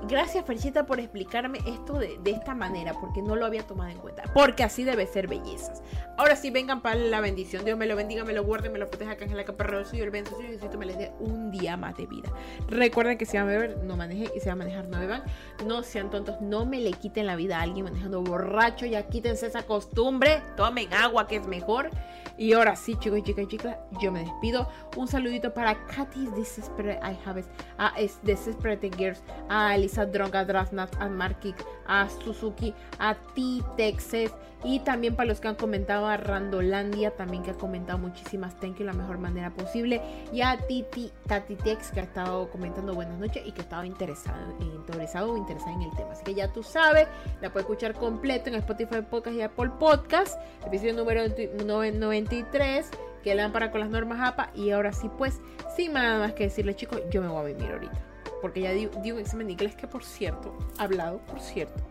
Gracias, 0.09 0.44
Ferchita, 0.44 0.87
por 0.87 1.00
explicarme 1.00 1.59
esto 1.66 1.98
de, 1.98 2.18
esta 2.26 2.54
manera, 2.54 2.92
porque 3.00 3.22
no 3.22 3.35
lo 3.37 3.46
había 3.46 3.66
tomado 3.66 3.90
en 3.90 3.98
cuenta. 3.98 4.24
Porque 4.35 4.62
así 4.62 4.85
debe 4.85 5.06
ser 5.06 5.26
bellezas. 5.26 5.82
Ahora 6.16 6.37
sí, 6.37 6.50
vengan 6.50 6.82
para 6.82 6.96
la 6.96 7.20
bendición. 7.20 7.64
Dios 7.64 7.76
me 7.78 7.87
lo 7.87 7.96
bendiga, 7.96 8.24
me 8.24 8.32
lo 8.32 8.44
guarde, 8.44 8.70
me 8.70 8.78
lo 8.78 8.88
proteja, 8.88 9.16
en 9.18 9.37
la 9.37 9.44
caparra 9.44 9.85
suyo, 9.85 10.04
el 10.04 10.11
benzo 10.11 10.37
suyo, 10.37 10.48
necesito 10.48 10.78
me 10.78 10.87
les 10.87 10.98
dé 10.98 11.12
un 11.18 11.50
día 11.50 11.76
más 11.76 11.96
de 11.96 12.06
vida. 12.06 12.30
Recuerden 12.68 13.18
que 13.18 13.26
si 13.26 13.37
van 13.37 13.46
a 13.48 13.50
beber, 13.50 13.78
no 13.85 13.96
manejen, 13.96 14.30
y 14.35 14.40
si 14.40 14.48
van 14.48 14.61
a 14.61 14.64
manejar, 14.64 14.88
no 14.88 14.98
beban. 15.00 15.22
No 15.64 15.82
sean 15.82 16.11
tontos, 16.11 16.40
no 16.40 16.66
me 16.66 16.80
le 16.80 16.92
quiten 16.92 17.26
la 17.26 17.37
vida 17.37 17.59
a 17.59 17.62
alguien 17.62 17.85
manejando 17.85 18.22
borracho, 18.22 18.87
ya 18.87 19.06
quítense 19.09 19.46
esa 19.46 19.64
costumbre. 19.64 20.42
Tomen 20.56 20.92
agua, 20.92 21.26
que 21.26 21.37
es 21.37 21.46
mejor. 21.46 21.90
Y 22.38 22.53
ahora 22.53 22.77
sí, 22.77 22.96
chicos, 22.96 23.22
chicas 23.22 23.49
chicas, 23.49 23.77
yo 24.01 24.12
me 24.12 24.20
despido. 24.20 24.68
Un 24.96 25.09
saludito 25.09 25.55
para 25.55 25.75
Katy's 25.87 26.35
Desperate 26.35 27.01
I 27.03 27.16
Have 27.25 27.44
a 27.79 27.92
Desperate 28.22 28.90
Girls, 28.96 29.22
a 29.49 29.75
Elisa 29.75 30.05
Dronga 30.05 30.44
Drasnat, 30.44 30.94
a 31.01 31.09
Markik, 31.09 31.57
a 31.87 32.09
Suzuki, 32.09 32.75
a 32.99 33.14
ti, 33.35 33.62
Texas. 33.77 34.33
Y 34.64 34.81
también 34.81 35.14
para 35.14 35.29
los 35.29 35.40
que 35.40 35.49
han 35.49 35.55
comentado 35.55 36.07
a 36.07 36.16
Randolandia, 36.16 37.11
también 37.12 37.42
que 37.42 37.53
ha 37.53 37.55
comentado 37.55 37.99
muchísimas 37.99 38.59
thank 38.59 38.79
you 38.79 38.85
la 38.85 38.92
mejor 38.92 39.19
manera 39.19 39.51
posible. 39.51 40.01
Y 40.33 40.40
a 40.40 40.57
Titi, 40.57 41.12
Tati 41.27 41.57
Tex, 41.57 41.90
que 41.90 42.01
ha 42.01 42.05
estado 42.05 42.49
comentando 42.51 42.95
buenas 42.95 43.19
noches 43.19 43.42
y 43.47 43.53
que 43.53 43.61
estaba 43.61 43.87
interesado, 43.87 44.57
interesado 44.61 45.33
o 45.33 45.37
interesada 45.37 45.73
en 45.73 45.83
el 45.83 45.90
tema. 45.90 46.12
Así 46.12 46.25
que 46.25 46.35
ya 46.35 46.53
tú 46.53 46.62
sabes, 46.62 47.07
la 47.40 47.53
puedes 47.53 47.64
escuchar 47.64 47.95
completo 47.95 48.49
en 48.49 48.57
Spotify 48.57 49.03
Podcast 49.03 49.37
y 49.37 49.42
Apple 49.42 49.71
Podcast. 49.79 50.40
Episodio 50.66 50.95
número 50.95 51.23
93 51.64 52.90
que 53.27 53.35
lámpara 53.35 53.73
con 53.73 53.81
las 53.81 53.90
normas 53.90 54.21
APA. 54.21 54.51
Y 54.55 54.71
ahora 54.71 54.92
sí, 54.92 55.11
pues, 55.19 55.40
sin 55.75 55.95
nada 55.95 56.21
más 56.21 56.35
que 56.35 56.45
decirle, 56.45 56.77
chicos, 56.77 57.03
yo 57.11 57.21
me 57.21 57.27
voy 57.27 57.40
a 57.40 57.45
vivir 57.45 57.73
ahorita. 57.73 57.99
Porque 58.40 58.61
ya 58.61 58.71
di, 58.71 58.87
un 58.87 59.19
examen 59.19 59.49
de 59.49 59.55
inglés 59.55 59.75
que, 59.75 59.88
por 59.88 60.05
cierto, 60.05 60.57
hablado, 60.79 61.19
por 61.27 61.40
cierto, 61.40 61.83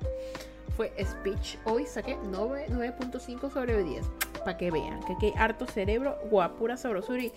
fue 0.76 0.92
speech. 1.04 1.58
Hoy 1.66 1.86
saqué 1.86 2.18
9.5 2.18 3.52
sobre 3.52 3.84
10. 3.84 4.06
Para 4.40 4.58
que 4.58 4.72
vean 4.72 5.02
que 5.06 5.14
aquí 5.14 5.26
hay 5.28 5.34
harto 5.38 5.66
cerebro, 5.66 6.18
guapura, 6.30 6.78
sabrosura 6.78 7.24
y 7.24 7.32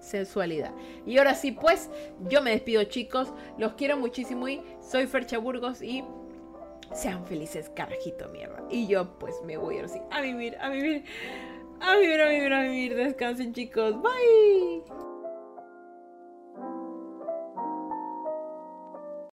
sensualidad. 0.00 0.72
Y 1.06 1.18
ahora 1.18 1.34
sí, 1.34 1.52
pues, 1.52 1.90
yo 2.28 2.42
me 2.42 2.50
despido, 2.50 2.84
chicos. 2.84 3.32
Los 3.56 3.74
quiero 3.74 3.96
muchísimo 3.96 4.48
y 4.48 4.62
soy 4.80 5.06
Fercha 5.06 5.38
Burgos 5.38 5.82
y 5.82 6.04
sean 6.94 7.26
felices, 7.26 7.70
carajito 7.74 8.28
mierda. 8.28 8.62
Y 8.70 8.86
yo, 8.86 9.18
pues, 9.18 9.34
me 9.44 9.56
voy 9.56 9.76
ahora 9.76 9.88
sí 9.88 10.00
a 10.10 10.20
vivir, 10.20 10.56
a 10.60 10.68
vivir, 10.68 11.04
a 11.80 11.96
vivir, 11.96 12.20
a 12.20 12.28
vivir, 12.28 12.52
a 12.52 12.62
vivir. 12.62 12.94
Descansen, 12.94 13.52
chicos. 13.52 13.94
Bye. 14.00 15.07